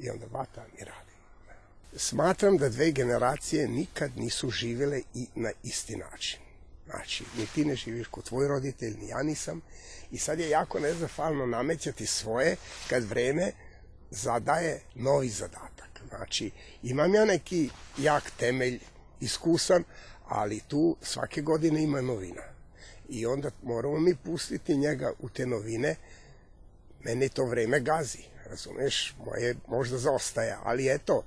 i 0.00 0.10
onda 0.10 0.26
vatam 0.30 0.66
i 0.78 0.84
radim. 0.84 1.14
Smatram 1.96 2.56
da 2.56 2.68
dve 2.68 2.90
generacije 2.90 3.68
nikad 3.68 4.16
nisu 4.16 4.50
živele 4.50 5.02
i 5.14 5.26
na 5.34 5.50
isti 5.62 5.96
način. 5.96 6.40
Znači, 6.86 7.24
ni 7.38 7.46
ti 7.46 7.64
ne 7.64 7.76
živiš 7.76 8.06
kod 8.06 8.24
tvoj 8.24 8.48
roditelj, 8.48 8.96
ni 9.00 9.08
ja 9.08 9.22
nisam. 9.22 9.60
I 10.10 10.18
sad 10.18 10.38
je 10.40 10.50
jako 10.50 10.80
nezafalno 10.80 11.46
namećati 11.46 12.06
svoje 12.06 12.56
kad 12.88 13.04
vreme 13.04 13.52
zadaje 14.10 14.80
novi 14.94 15.28
zadatak. 15.28 16.00
Znači, 16.08 16.50
imam 16.82 17.14
ja 17.14 17.24
neki 17.24 17.70
jak 17.98 18.30
temelj, 18.30 18.78
iskusan, 19.20 19.84
ali 20.28 20.60
tu 20.68 20.96
svake 21.02 21.42
godine 21.42 21.82
ima 21.82 22.00
novina. 22.00 22.42
I 23.08 23.26
onda 23.26 23.50
moramo 23.62 23.98
mi 23.98 24.14
pustiti 24.14 24.76
njega 24.76 25.12
u 25.18 25.28
te 25.28 25.46
novine. 25.46 25.96
Mene 27.04 27.28
to 27.28 27.44
vreme 27.44 27.80
gazi, 27.80 28.29
razumeš? 28.46 29.14
Moje 29.26 29.54
možda 29.68 29.98
zaostaje, 29.98 30.56
ali 30.64 30.94
eto, 30.94 31.22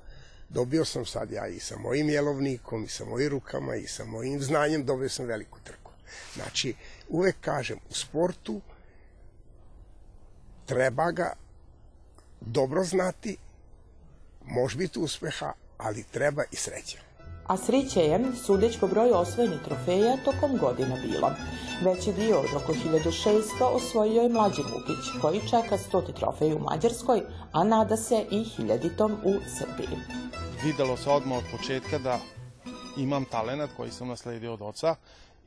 dobio 0.50 0.86
sam 0.86 1.06
sad 1.06 1.32
ja 1.32 1.48
i 1.48 1.60
sa 1.60 1.78
mojim 1.78 2.10
jelovnikom, 2.10 2.84
i 2.84 2.88
sa 2.88 3.06
mojim 3.06 3.30
rukama, 3.30 3.76
i 3.76 3.88
sa 3.88 4.06
mojim 4.06 4.42
znanjem, 4.42 4.86
dobio 4.86 5.10
sam 5.10 5.26
veliku 5.26 5.60
trku. 5.64 5.92
Znači, 6.34 6.76
uvek 7.10 7.36
kažem, 7.42 7.80
u 7.90 7.94
sportu 7.94 8.62
treba 10.66 11.12
ga 11.12 11.34
dobro 12.42 12.84
znati, 12.84 13.38
može 14.46 14.78
biti 14.78 15.00
uspeha, 15.00 15.54
ali 15.78 16.04
treba 16.12 16.44
i 16.52 16.56
sreća. 16.56 17.13
A 17.48 17.58
sreće 17.58 18.00
je, 18.00 18.20
sudeć 18.46 18.80
po 18.80 18.88
broju 18.88 19.16
osvojenih 19.16 19.60
trofeja, 19.66 20.18
tokom 20.26 20.58
godina 20.58 20.96
bilo. 21.06 21.32
Veći 21.82 22.14
dio 22.14 22.40
od 22.40 22.64
oko 22.64 22.74
1600 22.74 23.42
osvojio 23.62 24.22
je 24.22 24.30
mlađi 24.30 24.62
Vukić, 24.62 25.22
koji 25.22 25.40
čeka 25.40 25.78
stoti 25.78 26.14
trofej 26.14 26.54
u 26.54 26.60
Mađarskoj, 26.60 27.22
a 27.52 27.64
nada 27.64 27.98
se 27.98 28.26
i 28.32 28.44
hiljaditom 28.44 29.12
u 29.12 29.34
Srbiji. 29.58 29.98
Videlo 30.64 30.98
se 30.98 31.10
odmah 31.10 31.38
od 31.38 31.44
početka 31.58 31.98
da 31.98 32.20
imam 32.98 33.26
talenat 33.26 33.70
koji 33.78 33.92
sam 33.92 34.08
nasledio 34.08 34.54
od 34.54 34.62
oca 34.62 34.96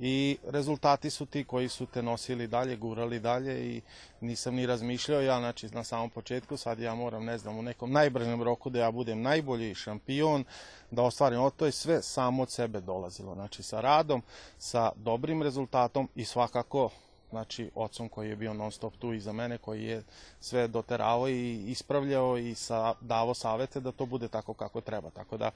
i 0.01 0.39
rezultati 0.47 1.11
su 1.11 1.27
ti 1.27 1.45
koji 1.45 1.69
su 1.69 1.87
te 1.87 2.03
nosili 2.03 2.47
dalje, 2.47 2.77
gurali 2.77 3.21
dalje 3.21 3.77
i 3.77 3.81
nisam 4.21 4.55
ni 4.55 4.67
razmišljao 4.67 5.21
ja, 5.21 5.39
znači 5.39 5.69
na 5.69 5.85
samom 5.85 6.11
početku, 6.11 6.57
sad 6.57 6.79
ja 6.79 6.95
moram, 6.95 7.25
ne 7.25 7.39
znam, 7.39 7.59
u 7.59 7.63
nekom 7.63 7.93
najbržem 7.93 8.43
roku 8.43 8.71
da 8.71 8.79
ja 8.79 8.91
budem 8.91 9.23
najbolji 9.23 9.75
šampion, 9.75 10.45
da 10.91 11.03
ostvarim, 11.03 11.41
o 11.41 11.51
to 11.51 11.67
je 11.67 11.73
sve 11.73 12.03
samo 12.03 12.43
od 12.43 12.51
sebe 12.51 12.81
dolazilo, 12.81 13.35
znači 13.35 13.63
sa 13.63 13.81
radom, 13.81 14.23
sa 14.59 14.91
dobrim 14.97 15.43
rezultatom 15.43 16.09
i 16.15 16.25
svakako 16.25 16.91
znači 17.37 17.71
ocom 17.75 18.09
koji 18.09 18.29
je 18.29 18.37
bio 18.37 18.55
non 18.55 18.73
stop 18.73 18.97
tu 18.97 19.13
iza 19.13 19.33
mene, 19.33 19.59
koji 19.59 19.85
je 19.85 20.03
sve 20.41 20.69
doteravao 20.69 21.29
i 21.29 21.71
ispravljao 21.71 22.39
i 22.39 22.55
sa, 22.55 22.95
davo 23.01 23.35
savete 23.35 23.81
da 23.81 23.93
to 23.93 24.07
bude 24.07 24.29
tako 24.29 24.55
kako 24.55 24.81
treba. 24.81 25.11
Tako 25.11 25.37
da 25.37 25.51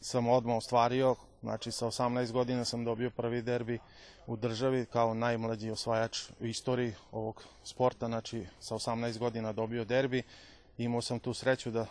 sam 0.00 0.28
odmah 0.28 0.56
ostvario, 0.56 1.16
znači 1.42 1.72
sa 1.72 1.86
18 1.86 2.32
godina 2.32 2.64
sam 2.64 2.84
dobio 2.84 3.10
prvi 3.10 3.42
derbi 3.42 3.78
u 4.26 4.36
državi 4.36 4.86
kao 4.86 5.14
najmlađi 5.14 5.70
osvajač 5.70 6.30
u 6.40 6.46
istoriji 6.46 6.94
ovog 7.12 7.42
sporta, 7.64 8.06
znači 8.06 8.46
sa 8.60 8.74
18 8.74 9.18
godina 9.18 9.52
dobio 9.52 9.84
derbi. 9.84 10.22
Imao 10.78 11.02
sam 11.02 11.18
tu 11.18 11.34
sreću 11.34 11.70
da 11.70 11.86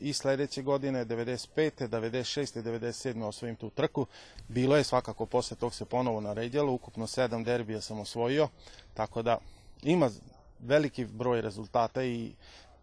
i 0.00 0.12
sledeće 0.12 0.62
godine, 0.62 1.04
95. 1.04 1.88
96. 1.88 2.62
97. 2.62 3.24
osvojim 3.24 3.56
tu 3.56 3.70
trku. 3.70 4.06
Bilo 4.48 4.76
je 4.76 4.84
svakako, 4.84 5.26
posle 5.26 5.56
tog 5.56 5.74
se 5.74 5.84
ponovo 5.84 6.20
naredjalo, 6.20 6.72
ukupno 6.72 7.06
sedam 7.06 7.44
derbija 7.44 7.80
sam 7.80 8.00
osvojio, 8.00 8.48
tako 8.94 9.22
da 9.22 9.38
ima 9.82 10.10
veliki 10.58 11.04
broj 11.04 11.40
rezultata 11.40 12.04
i 12.04 12.32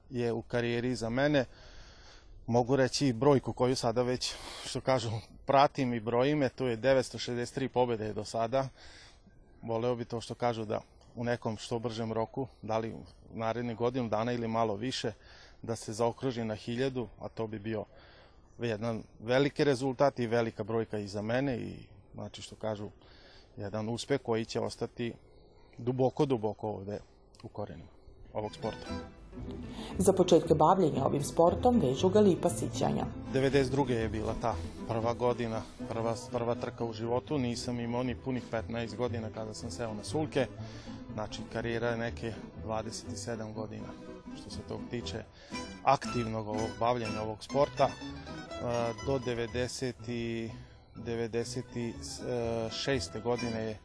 je 0.10 0.32
u 0.32 0.42
karijeri 0.42 0.96
za 0.96 1.10
mene. 1.10 1.46
Mogu 2.48 2.76
reći 2.76 3.14
brojku 3.14 3.54
koju 3.54 3.76
sada 3.76 4.02
već, 4.02 4.34
što 4.66 4.82
kažu, 4.82 5.12
pratim 5.46 5.94
i 5.94 6.00
brojime, 6.00 6.50
to 6.50 6.68
je 6.68 6.78
963 6.78 7.68
pobede 7.68 8.14
do 8.14 8.26
sada. 8.26 8.70
Voleo 9.62 9.96
bi 9.96 10.06
to 10.06 10.22
što 10.22 10.36
kažu 10.36 10.66
da 10.66 10.82
u 11.16 11.24
nekom 11.24 11.58
što 11.58 11.80
bržem 11.80 12.14
roku, 12.14 12.48
da 12.62 12.78
li 12.78 12.96
narednih 13.34 13.78
godinu 13.78 14.10
dana 14.10 14.32
ili 14.32 14.48
malo 14.48 14.76
više, 14.76 15.12
da 15.64 15.76
se 15.76 15.94
zaokruži 15.94 16.44
na 16.44 16.56
hiljadu, 16.56 17.08
a 17.20 17.30
to 17.30 17.48
bi 17.48 17.60
bio 17.60 17.86
jedan 18.60 19.04
veliki 19.20 19.64
rezultat 19.64 20.20
i 20.20 20.28
velika 20.28 20.64
brojka 20.64 20.98
i 20.98 21.08
za 21.08 21.22
mene 21.22 21.58
i 21.58 21.74
znači 22.14 22.42
što 22.42 22.56
kažu 22.56 22.90
jedan 23.58 23.90
uspeh 23.90 24.22
koji 24.22 24.46
će 24.46 24.60
ostati 24.60 25.14
duboko, 25.78 26.26
duboko 26.26 26.70
ovde 26.70 27.00
u 27.44 27.48
korenima 27.48 27.90
ovog 28.34 28.56
sporta. 28.56 28.88
Za 29.98 30.14
početke 30.14 30.56
bavljenja 30.56 31.06
ovim 31.06 31.24
sportom 31.24 31.80
vežu 31.80 32.10
ga 32.10 32.20
lipa 32.20 32.50
sićanja. 32.50 33.06
92. 33.34 33.90
je 33.90 34.10
bila 34.10 34.36
ta 34.42 34.56
prva 34.88 35.14
godina, 35.14 35.62
prva, 35.90 36.16
prva 36.32 36.56
trka 36.56 36.86
u 36.86 36.94
životu. 36.94 37.38
Nisam 37.38 37.80
imao 37.80 38.04
ni 38.04 38.16
punih 38.16 38.44
15 38.52 38.96
godina 38.96 39.30
kada 39.30 39.54
sam 39.54 39.72
seo 39.72 39.94
na 39.94 40.04
sulke. 40.04 40.48
Znači, 41.14 41.42
karijera 41.54 41.88
je 41.88 41.98
neke 41.98 42.34
27 42.66 43.54
godina 43.54 44.13
što 44.42 44.50
se 44.50 44.60
tog 44.68 44.80
tiče 44.90 45.24
aktivnog 45.84 46.48
ovog 46.48 46.70
bavljenja 46.80 47.22
ovog 47.22 47.44
sporta 47.44 47.90
do 49.06 49.20
90 49.20 49.94
i 50.08 50.50
96. 50.96 53.22
godine 53.22 53.64
je 53.64 53.80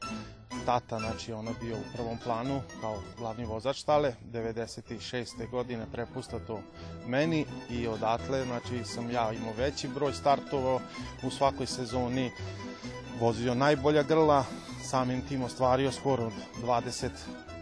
tata, 0.66 0.98
znači 0.98 1.32
ono 1.32 1.50
bio 1.60 1.76
u 1.76 1.92
prvom 1.94 2.18
planu 2.24 2.60
kao 2.80 3.02
glavni 3.18 3.44
vozač 3.44 3.80
stale, 3.80 4.14
96. 4.32 5.50
godine 5.50 5.86
prepusta 5.92 6.38
to 6.38 6.60
meni 7.06 7.46
i 7.70 7.86
odatle, 7.86 8.44
znači 8.44 8.84
sam 8.84 9.10
ja 9.10 9.32
imao 9.32 9.52
veći 9.58 9.88
broj 9.88 10.12
startova 10.12 10.80
u 11.22 11.30
svakoj 11.30 11.66
sezoni, 11.66 12.30
vozio 13.20 13.54
najbolja 13.54 14.02
grla, 14.02 14.44
samim 14.84 15.28
tim 15.28 15.42
ostvario 15.42 15.92
skoro 15.92 16.26
od 16.26 16.32
20 16.62 17.10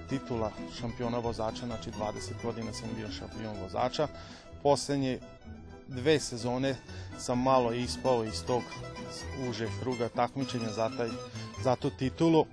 titula 0.08 0.50
šampiona 0.80 1.18
vozača, 1.18 1.66
znači 1.66 1.90
20 1.90 2.42
godina 2.42 2.72
sam 2.72 2.88
bio 2.96 3.08
šampion 3.10 3.56
vozača. 3.62 4.08
Poslednje 4.62 5.18
dve 5.88 6.20
sezone 6.20 6.76
sam 7.18 7.42
malo 7.42 7.72
ispao 7.72 8.24
iz 8.24 8.44
tog 8.44 8.62
užeg 9.48 9.68
kruga 9.80 10.08
takmičenja 10.08 10.72
za, 10.72 10.90
taj, 10.96 11.08
za 11.64 11.76
tu 11.76 11.90
titulu. 11.90 12.46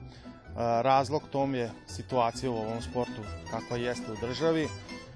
Razlog 0.56 1.24
tom 1.32 1.56
je 1.56 1.72
situacija 1.88 2.52
u 2.52 2.58
ovom 2.58 2.82
sportu 2.82 3.22
kakva 3.52 3.78
jeste 3.78 4.12
u 4.12 4.28
državi. 4.28 4.68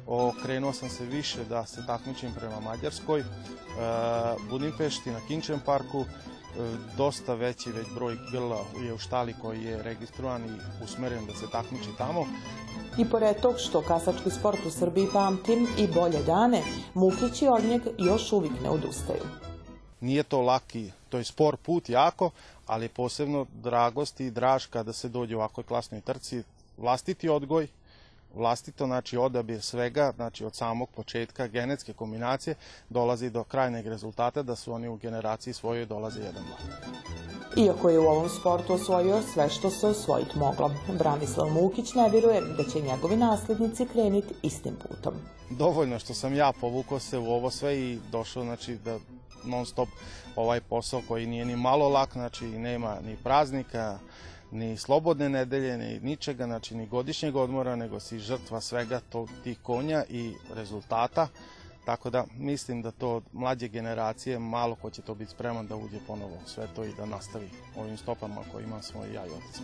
Okrenuo 0.08 0.74
sam 0.74 0.90
se 0.90 1.06
više 1.06 1.46
da 1.50 1.66
se 1.66 1.86
takmičim 1.88 2.34
prema 2.34 2.60
Mađarskoj, 2.60 3.24
Budimpešti 4.50 5.12
na 5.12 5.20
Kinčem 5.28 5.60
parku, 5.66 6.06
dosta 6.98 7.34
veći 7.34 7.72
već 7.72 7.88
broj 7.96 8.18
grla 8.32 8.66
je 8.86 8.94
u 8.94 8.98
štali 8.98 9.36
koji 9.42 9.64
je 9.64 9.84
registrovan 9.84 10.46
i 10.46 10.84
usmeren 10.84 11.26
da 11.26 11.34
se 11.34 11.50
takmiči 11.52 11.90
tamo. 11.98 12.26
I 12.98 13.10
pored 13.10 13.42
tog 13.42 13.56
što 13.58 13.82
kasački 13.82 14.32
sport 14.32 14.66
u 14.66 14.72
Srbiji 14.72 15.08
pamtim 15.14 15.68
i 15.78 15.88
bolje 15.88 16.24
dane, 16.24 16.62
Mukići 16.94 17.48
od 17.48 17.64
njeg 17.64 17.82
još 17.98 18.32
uvijek 18.32 18.54
ne 18.64 18.70
odustaju. 18.70 19.24
Nije 20.02 20.24
to 20.24 20.42
laki, 20.42 20.92
to 21.10 21.18
je 21.18 21.24
spor 21.24 21.58
put 21.58 21.90
jako, 21.90 22.30
ali 22.68 22.90
posebno 22.90 23.46
dragost 23.54 24.20
i 24.20 24.32
draž 24.32 24.66
kada 24.66 24.94
se 24.94 25.10
dođe 25.10 25.36
u 25.36 25.40
ovakvoj 25.40 25.64
klasnoj 25.64 26.02
trci. 26.02 26.44
Vlastiti 26.78 27.30
odgoj, 27.30 27.68
vlastito, 28.36 28.86
znači 28.86 29.18
odabir 29.18 29.62
svega, 29.62 30.12
znači 30.16 30.46
od 30.46 30.56
samog 30.56 30.90
početka 30.90 31.48
genetske 31.48 31.94
kombinacije 31.94 32.56
dolazi 32.90 33.30
do 33.30 33.44
krajnjeg 33.44 33.88
rezultata 33.88 34.44
da 34.44 34.56
su 34.56 34.74
oni 34.74 34.88
u 34.88 34.96
generaciji 34.96 35.54
svojoj 35.54 35.86
dolaze 35.86 36.20
jedan 36.20 36.44
dva. 36.44 36.58
Iako 37.66 37.90
je 37.90 38.00
u 38.00 38.08
ovom 38.08 38.30
sportu 38.30 38.74
osvojio 38.74 39.22
sve 39.34 39.50
što 39.50 39.70
se 39.70 39.88
osvojiti 39.88 40.38
moglo, 40.38 40.72
Branislav 41.00 41.50
Mukić 41.50 41.94
ne 41.94 42.10
vjeruje 42.10 42.42
da 42.42 42.64
će 42.64 42.82
njegovi 42.82 43.16
naslednici 43.16 43.86
kreniti 43.86 44.34
istim 44.42 44.76
putom. 44.76 45.14
Dovoljno 45.50 46.00
što 46.00 46.14
sam 46.14 46.34
ja 46.34 46.52
povukao 46.62 47.00
se 47.00 47.18
u 47.18 47.32
ovo 47.32 47.52
sve 47.52 47.80
i 47.80 48.00
došao 48.12 48.44
znači 48.44 48.76
da 48.76 48.98
non 49.46 49.66
stop 49.66 49.90
ovaj 50.36 50.62
posao 50.62 51.02
koji 51.08 51.26
nije 51.26 51.46
ni 51.46 51.56
malo 51.56 51.90
lak, 51.90 52.14
znači 52.14 52.46
nema 52.46 52.98
ni 53.06 53.18
praznika, 53.24 54.00
ni 54.52 54.78
slobodne 54.78 55.30
nedelje, 55.30 55.78
ni 55.78 56.00
ničega, 56.00 56.46
znači 56.46 56.76
ni 56.76 56.88
godišnjeg 56.88 57.36
odmora, 57.36 57.76
nego 57.76 58.00
si 58.00 58.20
žrtva 58.20 58.62
svega 58.62 59.00
to, 59.10 59.28
tih 59.44 59.58
konja 59.64 60.04
i 60.10 60.34
rezultata. 60.56 61.28
Tako 61.88 62.10
da 62.10 62.26
mislim 62.38 62.82
da 62.82 62.92
to 62.92 63.22
mlađe 63.34 63.68
generacije, 63.68 64.40
malo 64.40 64.76
ko 64.76 64.90
će 64.90 65.02
to 65.02 65.16
biti 65.16 65.32
spreman 65.32 65.68
da 65.68 65.76
uđe 65.76 65.98
ponovo 66.08 66.38
sve 66.46 66.68
to 66.76 66.84
i 66.84 66.94
da 66.98 67.06
nastavi 67.06 67.50
ovim 67.76 67.98
stopama 67.98 68.42
kojima 68.52 68.82
smo 68.82 69.06
i 69.06 69.14
ja 69.14 69.26
i 69.26 69.30
otac. 69.30 69.62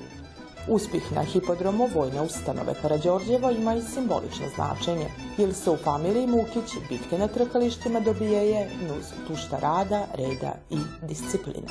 Uspih 0.68 1.12
na 1.12 1.24
hipodromu 1.24 1.90
Vojne 1.96 2.22
ustanove 2.22 2.74
Karadžorđevo 2.82 3.52
ima 3.52 3.76
i 3.76 3.82
simbolično 3.82 4.46
značenje, 4.56 5.08
jer 5.38 5.54
se 5.54 5.70
u 5.70 5.78
familiji 5.78 6.28
Mukić 6.28 6.72
bitke 6.90 7.18
na 7.18 7.28
trkalištima 7.28 8.00
dobijeje 8.00 8.70
nuz 8.88 9.06
tušta 9.28 9.60
rada, 9.60 10.06
reda 10.14 10.54
i 10.70 10.78
discipline. 11.08 11.68